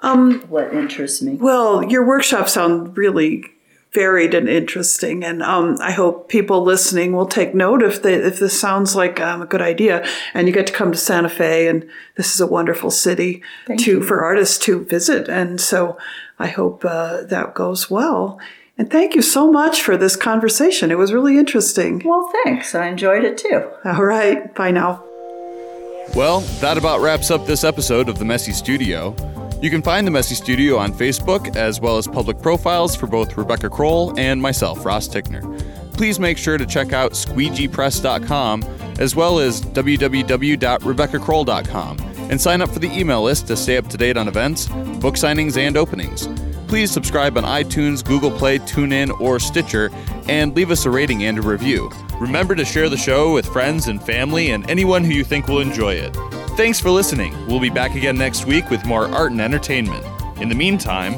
Um, 0.00 0.40
what 0.48 0.72
interests 0.72 1.20
me. 1.22 1.34
Well, 1.36 1.84
your 1.84 2.06
workshops 2.06 2.52
sound 2.54 2.96
really 2.96 3.44
varied 3.92 4.34
and 4.34 4.48
interesting, 4.48 5.24
and 5.24 5.42
um, 5.42 5.76
I 5.80 5.90
hope 5.92 6.28
people 6.28 6.62
listening 6.62 7.12
will 7.12 7.26
take 7.26 7.54
note 7.54 7.82
if 7.82 8.02
they, 8.02 8.14
if 8.14 8.38
this 8.38 8.58
sounds 8.58 8.94
like 8.94 9.20
um, 9.20 9.42
a 9.42 9.46
good 9.46 9.60
idea, 9.60 10.06
and 10.32 10.46
you 10.46 10.54
get 10.54 10.68
to 10.68 10.72
come 10.72 10.92
to 10.92 10.98
Santa 10.98 11.28
Fe, 11.28 11.66
and 11.66 11.88
this 12.16 12.32
is 12.34 12.40
a 12.40 12.46
wonderful 12.46 12.90
city 12.90 13.42
to 13.78 14.02
for 14.02 14.22
artists 14.22 14.58
to 14.58 14.84
visit, 14.84 15.28
and 15.28 15.60
so 15.60 15.98
I 16.38 16.46
hope 16.48 16.84
uh, 16.84 17.22
that 17.24 17.54
goes 17.54 17.90
well. 17.90 18.38
And 18.80 18.90
thank 18.90 19.14
you 19.14 19.20
so 19.20 19.52
much 19.52 19.82
for 19.82 19.98
this 19.98 20.16
conversation. 20.16 20.90
It 20.90 20.96
was 20.96 21.12
really 21.12 21.36
interesting. 21.36 22.00
Well, 22.02 22.32
thanks. 22.44 22.74
I 22.74 22.86
enjoyed 22.86 23.24
it 23.24 23.36
too. 23.36 23.70
All 23.84 24.06
right, 24.06 24.54
bye 24.54 24.70
now. 24.70 25.04
Well, 26.16 26.40
that 26.60 26.78
about 26.78 27.02
wraps 27.02 27.30
up 27.30 27.44
this 27.44 27.62
episode 27.62 28.08
of 28.08 28.18
The 28.18 28.24
Messy 28.24 28.52
Studio. 28.52 29.14
You 29.60 29.68
can 29.68 29.82
find 29.82 30.06
The 30.06 30.10
Messy 30.10 30.34
Studio 30.34 30.78
on 30.78 30.94
Facebook, 30.94 31.54
as 31.56 31.78
well 31.78 31.98
as 31.98 32.06
public 32.06 32.40
profiles 32.40 32.96
for 32.96 33.06
both 33.06 33.36
Rebecca 33.36 33.68
Crowell 33.68 34.18
and 34.18 34.40
myself, 34.40 34.86
Ross 34.86 35.06
Tickner. 35.06 35.42
Please 35.92 36.18
make 36.18 36.38
sure 36.38 36.56
to 36.56 36.64
check 36.64 36.94
out 36.94 37.12
squeegeepress.com 37.12 38.62
as 38.98 39.14
well 39.14 39.40
as 39.40 39.60
www.rebeccacrowell.com 39.60 41.98
and 42.30 42.40
sign 42.40 42.62
up 42.62 42.70
for 42.70 42.78
the 42.78 42.98
email 42.98 43.22
list 43.22 43.46
to 43.48 43.58
stay 43.58 43.76
up 43.76 43.88
to 43.88 43.98
date 43.98 44.16
on 44.16 44.26
events, 44.26 44.68
book 45.00 45.16
signings, 45.16 45.58
and 45.58 45.76
openings. 45.76 46.26
Please 46.70 46.92
subscribe 46.92 47.36
on 47.36 47.42
iTunes, 47.42 48.04
Google 48.04 48.30
Play, 48.30 48.60
TuneIn, 48.60 49.20
or 49.20 49.40
Stitcher, 49.40 49.90
and 50.28 50.54
leave 50.54 50.70
us 50.70 50.86
a 50.86 50.90
rating 50.90 51.24
and 51.24 51.36
a 51.36 51.42
review. 51.42 51.90
Remember 52.20 52.54
to 52.54 52.64
share 52.64 52.88
the 52.88 52.96
show 52.96 53.32
with 53.34 53.44
friends 53.46 53.88
and 53.88 54.00
family 54.00 54.52
and 54.52 54.70
anyone 54.70 55.02
who 55.02 55.12
you 55.12 55.24
think 55.24 55.48
will 55.48 55.58
enjoy 55.58 55.94
it. 55.94 56.14
Thanks 56.56 56.78
for 56.78 56.90
listening. 56.90 57.34
We'll 57.48 57.58
be 57.58 57.70
back 57.70 57.96
again 57.96 58.16
next 58.16 58.46
week 58.46 58.70
with 58.70 58.86
more 58.86 59.06
art 59.08 59.32
and 59.32 59.40
entertainment. 59.40 60.06
In 60.40 60.48
the 60.48 60.54
meantime, 60.54 61.14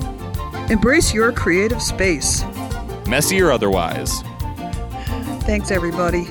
Embrace 0.70 1.12
your 1.12 1.30
creative 1.32 1.82
space. 1.82 2.44
messy 3.06 3.42
or 3.42 3.52
otherwise. 3.52 4.22
Thanks, 5.42 5.70
everybody. 5.70 6.28